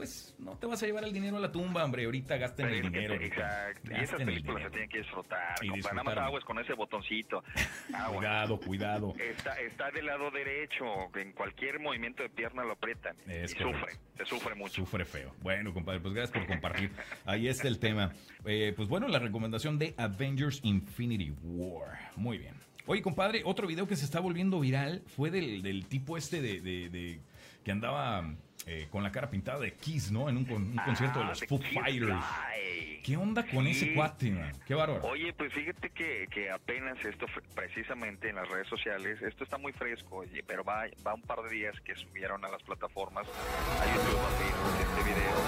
[0.00, 2.06] pues no te vas a llevar el dinero a la tumba, hombre.
[2.06, 3.16] Ahorita gasten el dinero.
[3.16, 3.90] Exacto.
[3.92, 5.54] y esas películas se tienen que disfrutar.
[5.60, 5.94] Y disfrutar.
[5.94, 7.44] Nada más aguas con ese botoncito.
[8.14, 9.14] cuidado, cuidado.
[9.18, 10.84] Está, está del lado derecho.
[11.16, 13.14] En cualquier movimiento de pierna lo aprietan.
[13.26, 13.92] y sufre.
[14.16, 14.76] Se sufre mucho.
[14.76, 15.34] Sufre feo.
[15.42, 16.92] Bueno, compadre, pues gracias por compartir.
[17.26, 18.14] Ahí está el tema.
[18.46, 21.98] Eh, pues bueno, la recomendación de Avengers Infinity War.
[22.16, 22.54] Muy bien.
[22.90, 26.60] Oye, compadre, otro video que se está volviendo viral fue del, del tipo este de,
[26.60, 27.20] de, de
[27.64, 28.34] que andaba
[28.66, 30.28] eh, con la cara pintada de Kiss, ¿no?
[30.28, 32.18] En un, un concierto de ah, los Foo Fighters.
[33.04, 34.52] ¿Qué onda con ese cuate, man?
[34.66, 35.06] Qué bárbaro.
[35.06, 39.72] Oye, pues fíjate que, que apenas esto, precisamente en las redes sociales, esto está muy
[39.72, 43.86] fresco, oye, pero va, va un par de días que subieron a las plataformas, a
[43.86, 45.38] YouTube, a Facebook, este video,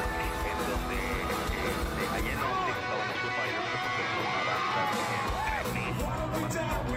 [0.47, 4.92] en donde eh, allá en Austin estaban los Foo Fighters, que es una banda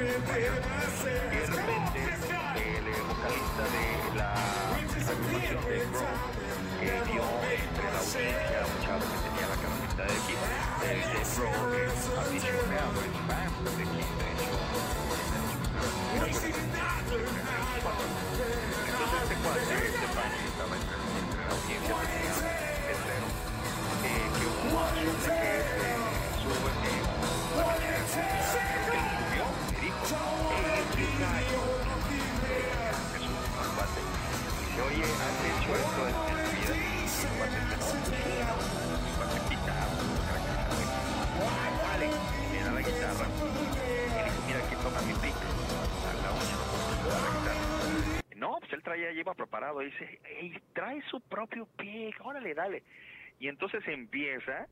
[0.06, 3.86] y de repente el vocalista de
[4.16, 4.30] la
[5.66, 5.82] de
[6.80, 9.58] que dio entre la audiencia a un chavo que tenía la
[10.06, 10.14] de
[10.82, 11.26] de, de
[13.02, 14.54] en band de hecho.
[16.14, 16.44] Entonces
[19.24, 20.96] este cuate, este que estaba entre,
[21.68, 21.90] que que
[27.46, 29.25] que mañana
[48.36, 49.82] no, pues él traía, lleva preparado.
[49.82, 50.20] Y dice,
[50.74, 52.84] trae su propio pick, órale, dale.
[53.40, 54.68] Y entonces empieza,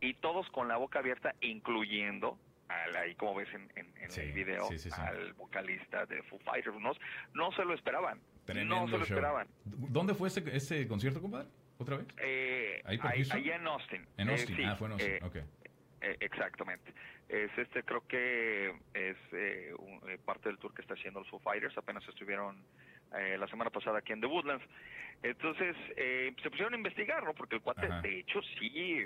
[0.00, 4.32] y todos con la boca abierta, incluyendo al, ahí como ves en, en, en el
[4.32, 5.00] video, sí, sí, sí.
[5.00, 6.76] al vocalista de Foo Fighters.
[6.80, 6.92] No,
[7.34, 8.20] no se lo esperaban.
[8.44, 9.48] Tremendo no se lo esperaban.
[9.64, 11.48] ¿Dónde fue ese, ese concierto, compadre?
[11.78, 12.06] ¿Otra vez?
[12.18, 14.06] Eh, ahí por Allá en Austin.
[14.16, 15.36] En Austin, eh, ah, fue en Austin, eh, ok.
[16.00, 16.92] Eh, exactamente.
[17.28, 21.28] Es este, creo que es eh, un, eh, parte del tour que está haciendo los
[21.28, 21.76] Foo Fighters.
[21.76, 22.64] Apenas estuvieron
[23.10, 24.64] la semana pasada aquí en The Woodlands.
[25.22, 27.34] Entonces eh, se pusieron a investigar, ¿no?
[27.34, 29.00] Porque el cuate, de hecho, sí,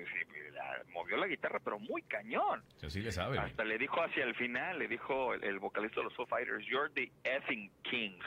[0.52, 2.62] la, movió la guitarra, pero muy cañón.
[2.86, 3.38] Sí, le sabe.
[3.38, 6.90] Hasta le dijo hacia el final, le dijo el, vocalista de los Foo Fighters, You're
[6.94, 8.18] the effing king.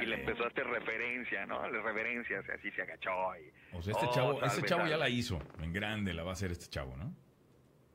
[0.00, 1.70] Y le empezó a hacer referencia, ¿no?
[1.70, 3.36] Le reverencias, así se agachó.
[3.36, 5.38] Y, o sea, este oh, chavo, este chavo ya la hizo.
[5.60, 7.14] En grande la va a hacer este chavo, ¿no?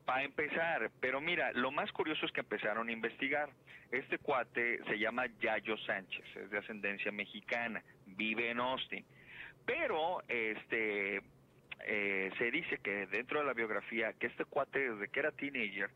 [0.04, 3.48] Para empezar, pero mira, lo más curioso es que empezaron a investigar.
[3.90, 9.04] Este cuate se llama Yayo Sánchez, es de ascendencia mexicana, vive en Austin
[9.64, 11.22] pero este
[11.86, 15.90] eh, se dice que dentro de la biografía que este cuate desde que era teenager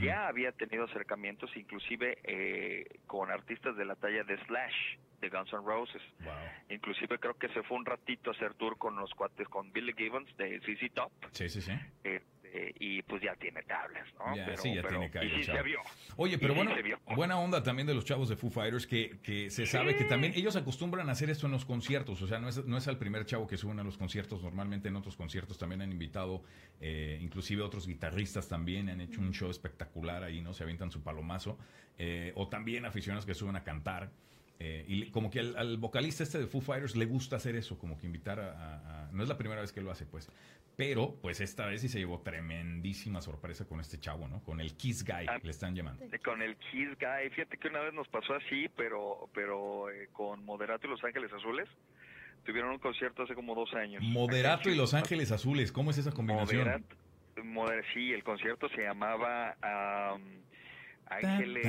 [0.00, 5.52] ya había tenido acercamientos inclusive eh, con artistas de la talla de Slash de Guns
[5.52, 6.02] N' Roses.
[6.68, 9.94] Inclusive creo que se fue un ratito a hacer tour con los cuates con Billy
[9.96, 11.12] Gibbons de CC Top.
[11.30, 11.72] Sí, sí, sí.
[12.04, 12.20] Eh,
[12.56, 14.34] eh, y pues ya tiene tablas, ¿no?
[14.34, 15.80] pero, sí, ya tiene y se vio.
[16.16, 16.72] Oye, pero bueno,
[17.14, 20.32] buena onda también de los chavos de Foo Fighters que, que se sabe que también
[20.34, 22.96] ellos acostumbran a hacer esto en los conciertos, o sea, no es, no es el
[22.96, 26.42] primer chavo que suben a los conciertos, normalmente en otros conciertos también han invitado,
[26.80, 30.54] eh, inclusive otros guitarristas también han hecho un show espectacular ahí, ¿no?
[30.54, 31.58] Se avientan su palomazo,
[31.98, 34.10] eh, o también aficionados que suben a cantar.
[34.58, 38.06] Y como que al, vocalista este de Foo Fighters le gusta hacer eso, como que
[38.06, 40.30] invitar a, No es la primera vez que lo hace, pues.
[40.76, 44.42] Pero, pues esta vez sí se llevó tremendísima sorpresa con este chavo, ¿no?
[44.44, 46.04] Con el Kiss Guy, ah, le están llamando.
[46.22, 47.30] Con el Kiss Guy.
[47.30, 51.32] Fíjate que una vez nos pasó así, pero pero eh, con Moderato y Los Ángeles
[51.32, 51.68] Azules.
[52.44, 54.02] Tuvieron un concierto hace como dos años.
[54.04, 56.84] Moderato y Los Ángeles Azules, ¿cómo es esa combinación?
[57.42, 59.56] Moderato, sí, el concierto se llamaba...
[61.08, 61.64] Ángeles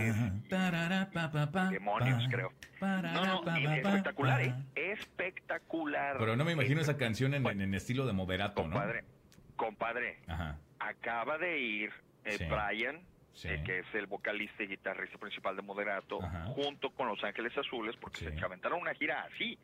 [1.70, 2.52] demonios, creo.
[2.82, 4.54] No, no, espectacular, ¿eh?
[4.76, 6.18] espectacular.
[6.18, 9.08] Pero no me imagino esa canción en, en estilo de moderato, compadre, ¿no?
[9.56, 10.58] Compadre, Ajá.
[10.80, 11.92] acaba de ir
[12.26, 13.02] eh, Brian
[13.44, 16.20] eh, que es el vocalista y guitarrista principal de Moderato,
[16.56, 19.58] junto con Los Ángeles Azules, porque se aventaron una gira así,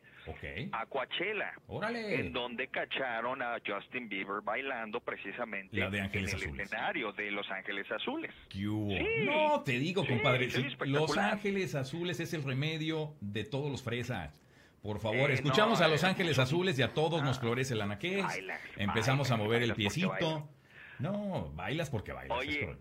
[0.72, 1.52] a Coachella,
[1.92, 8.32] en donde cacharon a Justin Bieber bailando precisamente en el escenario de Los Ángeles Azules.
[8.54, 10.48] no, te digo, compadre,
[10.86, 14.40] Los Ángeles Azules es el remedio de todos los fresas.
[14.82, 17.80] Por favor, eh, escuchamos a Los Ángeles Azules y a todos nos ah, florece el
[17.80, 18.24] anaqués.
[18.76, 20.46] Empezamos a mover el piecito.
[20.98, 22.38] No, bailas porque bailas.
[22.38, 22.76] Oye,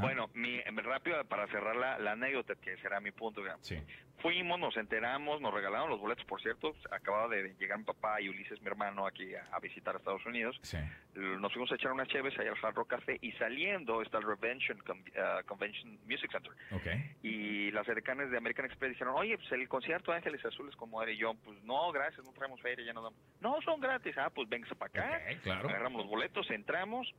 [0.00, 3.42] Bueno, mi, rápido para cerrar la, la, anécdota, que será mi punto.
[3.60, 3.78] Sí.
[4.18, 6.74] Fuimos, nos enteramos, nos regalaron los boletos, por cierto.
[6.90, 10.58] Acababa de llegar mi papá y Ulises, mi hermano, aquí a, visitar a Estados Unidos.
[10.62, 10.78] Sí.
[11.14, 14.24] Nos fuimos a echar unas cheves allá al Hard Rock Café y saliendo está el
[14.24, 16.52] Revention uh, Convention Music Center.
[16.72, 17.14] Okay.
[17.22, 21.02] Y las edecanes de American Express dijeron, oye, pues el concierto de Ángeles Azules, como
[21.02, 21.12] era?
[21.12, 23.18] Y yo, pues no, gracias, no traemos feria, ya no damos.
[23.40, 24.16] No, son gratis.
[24.18, 25.20] Ah, pues venga para acá.
[25.42, 25.68] claro.
[25.68, 27.14] Agarramos los boletos, entramos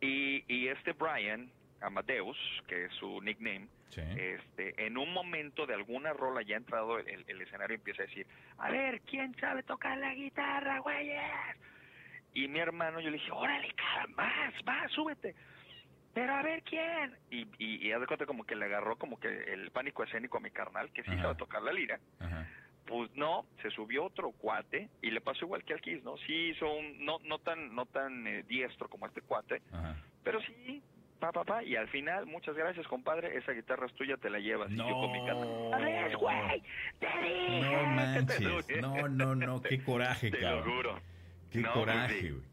[0.00, 1.50] y, y este Brian
[1.84, 7.24] Amadeus, que es su nickname, este, en un momento de alguna rola ya entrado el,
[7.28, 8.26] el, escenario empieza a decir,
[8.58, 11.20] a ver, ¿quién sabe tocar la guitarra, güeyes?
[12.32, 15.34] Y mi hermano, yo le dije, órale, cara, más, más, súbete.
[16.12, 17.16] Pero a ver quién.
[17.30, 20.40] Y, y, haz de cuenta como que le agarró como que el pánico escénico a
[20.40, 21.98] mi carnal, que sí sabe tocar la lira.
[22.86, 26.16] Pues no, se subió otro cuate y le pasó igual que al Kiss, ¿no?
[26.18, 29.62] Sí hizo un, no, no tan, no tan eh, diestro como este cuate,
[30.22, 30.82] pero sí
[31.32, 34.70] pa, pa, y al final, muchas gracias, compadre, esa guitarra es tuya, te la llevas.
[34.70, 34.84] No.
[34.84, 36.62] Y yo con mi cara, güey!
[36.98, 37.60] ¡Te dije!
[37.60, 40.62] No manches, no, no, no, qué coraje, te cabrón.
[40.62, 41.00] Te lo juro.
[41.50, 42.44] Qué coraje, güey.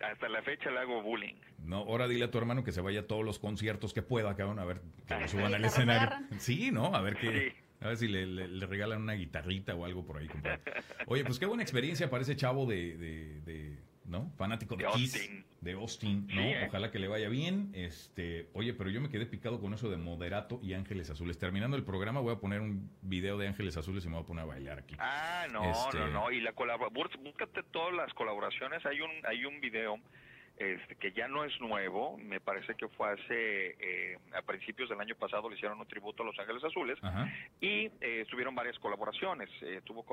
[0.00, 1.34] Hasta la fecha le hago bullying.
[1.64, 4.34] No, ahora dile a tu hermano que se vaya a todos los conciertos que pueda,
[4.34, 6.16] cabrón, a ver que lo suban al escenario.
[6.38, 6.94] Sí, ¿no?
[6.94, 7.54] A ver qué...
[7.82, 10.60] A ver si le, le, regalan una guitarrita o algo por ahí, compadre.
[11.06, 14.30] Oye, pues qué buena experiencia para ese chavo de, de, de ¿no?
[14.36, 15.30] Fanático de, Kiss,
[15.60, 16.42] de Austin, ¿no?
[16.66, 17.70] Ojalá que le vaya bien.
[17.74, 21.38] Este, oye, pero yo me quedé picado con eso de Moderato y Ángeles Azules.
[21.38, 24.26] Terminando el programa voy a poner un video de Ángeles Azules y me voy a
[24.26, 24.96] poner a bailar aquí.
[24.98, 29.44] Ah, no, Este- no, no, y la colaboración, búscate todas las colaboraciones, hay un hay
[29.44, 29.98] un video
[30.60, 35.00] este, que ya no es nuevo, me parece que fue hace, eh, a principios del
[35.00, 37.32] año pasado le hicieron un tributo a Los Ángeles Azules Ajá.
[37.62, 39.48] y eh, tuvieron varias colaboraciones.
[39.62, 40.04] Eh, tuvo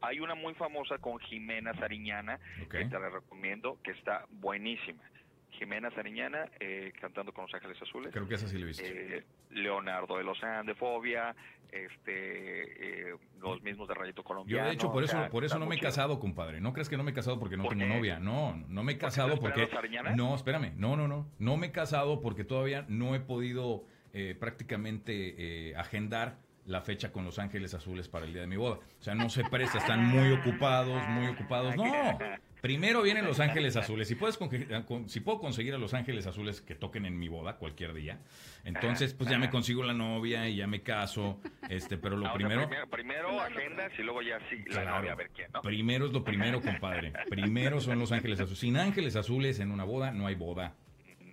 [0.00, 2.70] hay una muy famosa con Jimena Sariñana, Ok.
[2.70, 5.02] que te la recomiendo, que está buenísima.
[5.50, 8.12] Jimena Sariñana eh, cantando con Los Ángeles Azules.
[8.12, 8.84] Creo que esa sí lo he visto.
[8.86, 11.34] Eh, Leonardo de los Andes, Fobia,
[11.72, 14.68] este, eh, los mismos de Rayito Yo Colombiano.
[14.68, 16.60] de hecho por o eso sea, por eso no me he casado, compadre.
[16.60, 17.94] No crees que no me he casado porque no ¿Por tengo qué?
[17.96, 18.18] novia.
[18.18, 19.68] No, no me he ¿Por qué casado porque?
[20.16, 20.72] No, espérame.
[20.76, 21.26] No, no, no.
[21.38, 27.12] No me he casado porque todavía no he podido eh, prácticamente eh, agendar la fecha
[27.12, 28.76] con Los Ángeles Azules para el día de mi boda.
[28.98, 31.74] O sea, no se presta, están muy ocupados, muy ocupados.
[31.76, 32.18] No.
[32.60, 34.08] Primero vienen Los Ángeles Azules.
[34.08, 37.56] Si puedes con- si puedo conseguir a Los Ángeles Azules que toquen en mi boda
[37.56, 38.18] cualquier día,
[38.64, 41.40] entonces pues ya me consigo la novia y ya me caso.
[41.68, 44.98] Este, pero lo Ah, o sea, primero primero, agendas y luego ya sí, la Claro.
[44.98, 45.62] novia, a ver quién, ¿no?
[45.62, 47.12] Primero es lo primero, compadre.
[47.28, 48.58] Primero son los ángeles azules.
[48.58, 50.74] Sin ángeles azules en una boda no hay boda.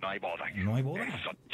[0.00, 0.44] No hay boda.
[0.56, 1.06] No hay boda.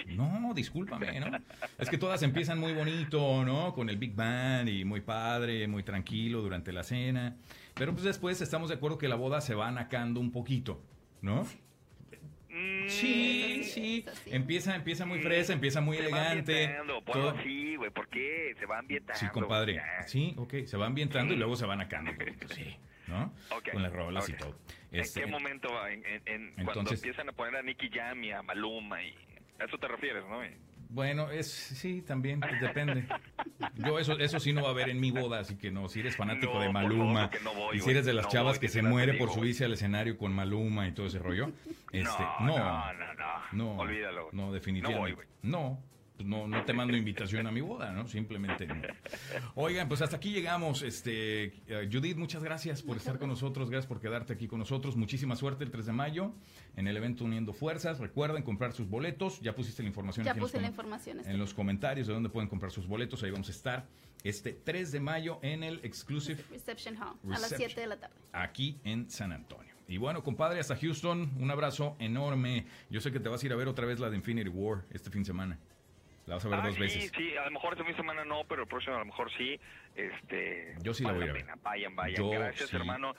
[0.06, 1.38] No, discúlpame, ¿no?
[1.78, 3.72] Es que todas empiezan muy bonito, ¿no?
[3.72, 7.36] Con el Big Bang y muy padre, muy tranquilo durante la cena.
[7.74, 10.82] Pero pues después estamos de acuerdo que la boda se va anacando un poquito,
[11.22, 11.46] ¿no?
[12.50, 14.04] Mm, Sí, sí.
[14.24, 14.30] Sí.
[14.32, 16.76] Empieza, empieza muy fresa, empieza muy se elegante.
[17.12, 18.54] todo- así, güey, ¿por qué?
[18.58, 19.18] Se va ambientando.
[19.20, 19.74] Sí, compadre.
[19.74, 20.02] ya.
[20.06, 20.54] Sí, ok.
[20.66, 22.76] Se va ambientando y luego se van un poquito, sí.
[23.06, 23.32] ¿No?
[23.72, 24.56] Con las rolas y todo.
[24.92, 25.68] ¿En Este, qué momento?
[25.88, 29.14] En, en- en- cuando empiezan a poner a Nicky Jam y a Maluma y...
[29.60, 30.42] A eso te refieres, ¿no?
[30.92, 33.04] Bueno, es sí, también, pues, depende.
[33.76, 36.00] Yo eso eso sí no va a haber en mi boda, así que no, si
[36.00, 38.60] eres fanático No, de Maluma, no voy, y si eres de las No chavas voy,
[38.60, 41.52] que se muere digo, por subirse al escenario con Maluma y todo ese rollo,
[41.92, 44.28] este, no, no, no, no, no, olvídalo.
[44.32, 45.28] no, definitivamente, No voy, güey.
[45.42, 45.82] no,
[46.20, 48.06] pues no, no te mando invitación a mi boda, ¿no?
[48.06, 48.74] Simplemente no.
[49.54, 50.82] Oigan, pues hasta aquí llegamos.
[50.82, 54.96] Este, eh, Judith, muchas gracias por estar con nosotros, gracias por quedarte aquí con nosotros.
[54.96, 56.34] Muchísima suerte el 3 de mayo
[56.76, 58.00] en el evento Uniendo Fuerzas.
[58.00, 59.40] Recuerden comprar sus boletos.
[59.40, 61.20] Ya pusiste la información Ya aquí en los puse la información.
[61.24, 63.22] en los comentarios de dónde pueden comprar sus boletos.
[63.22, 63.86] Ahí vamos a estar
[64.22, 67.70] este 3 de mayo en el Exclusive Reception Hall, a las Reception.
[67.70, 68.14] 7 de la tarde.
[68.32, 69.70] aquí en San Antonio.
[69.88, 72.66] Y bueno, compadre, hasta Houston, un abrazo enorme.
[72.90, 74.84] Yo sé que te vas a ir a ver otra vez la de Infinity War
[74.92, 75.58] este fin de semana.
[76.30, 77.12] La vas a ver Ah, dos sí, veces.
[77.16, 79.58] sí, a lo mejor fin de semana no, pero el próximo a lo mejor sí.
[79.96, 81.36] Este, Yo sí la voy a ver.
[81.42, 81.56] pena.
[81.60, 82.16] Vayan, vayan.
[82.16, 82.76] Yo Gracias, sí.
[82.76, 83.14] hermano.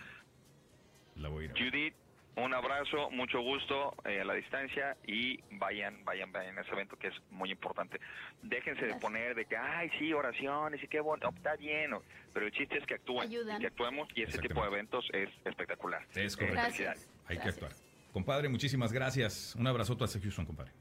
[1.18, 1.64] La voy a ir a ver.
[1.64, 1.94] Judith,
[2.38, 6.96] un abrazo, mucho gusto eh, a la distancia y vayan, vayan, vayan a ese evento
[6.98, 8.00] que es muy importante.
[8.44, 11.92] Déjense de poner de que, ay, sí, oraciones y qué bueno, está bien,
[12.34, 16.06] pero el chiste es que actúen, que actuemos y ese tipo de eventos es espectacular.
[16.16, 16.56] Es correcto.
[16.62, 17.12] Gracias.
[17.28, 17.56] Hay que Gracias.
[17.56, 17.72] actuar.
[18.14, 19.54] Compadre, muchísimas gracias.
[19.58, 20.72] Un abrazote hasta Houston, compadre.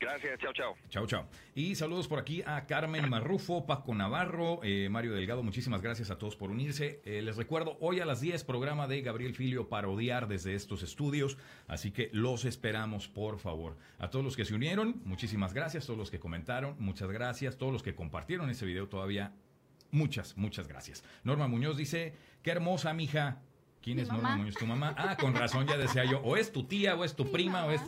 [0.00, 0.74] Gracias, chao, chao.
[0.88, 1.28] Chao, chao.
[1.54, 5.42] Y saludos por aquí a Carmen Marrufo, Paco Navarro, eh, Mario Delgado.
[5.42, 7.02] Muchísimas gracias a todos por unirse.
[7.04, 11.36] Eh, les recuerdo, hoy a las 10, programa de Gabriel Filio parodiar desde estos estudios.
[11.68, 13.76] Así que los esperamos, por favor.
[13.98, 15.84] A todos los que se unieron, muchísimas gracias.
[15.84, 17.58] Todos los que comentaron, muchas gracias.
[17.58, 19.34] Todos los que compartieron ese video todavía,
[19.90, 21.04] muchas, muchas gracias.
[21.24, 23.42] Norma Muñoz dice, qué hermosa, mija.
[23.82, 24.54] ¿Quién es Norma Muñoz?
[24.54, 24.94] ¿Tu mamá?
[24.96, 27.70] Ah, con razón ya decía yo, o es tu tía, o es tu prima, o
[27.70, 27.82] es...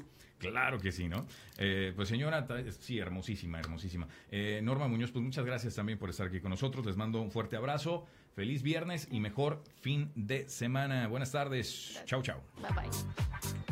[0.50, 1.26] Claro que sí, ¿no?
[1.56, 2.46] Eh, pues señora,
[2.80, 4.08] sí, hermosísima, hermosísima.
[4.30, 6.84] Eh, Norma Muñoz, pues muchas gracias también por estar aquí con nosotros.
[6.84, 8.06] Les mando un fuerte abrazo.
[8.34, 11.06] Feliz viernes y mejor fin de semana.
[11.06, 12.02] Buenas tardes.
[12.06, 12.40] Chau, chau.
[12.60, 13.71] Bye bye.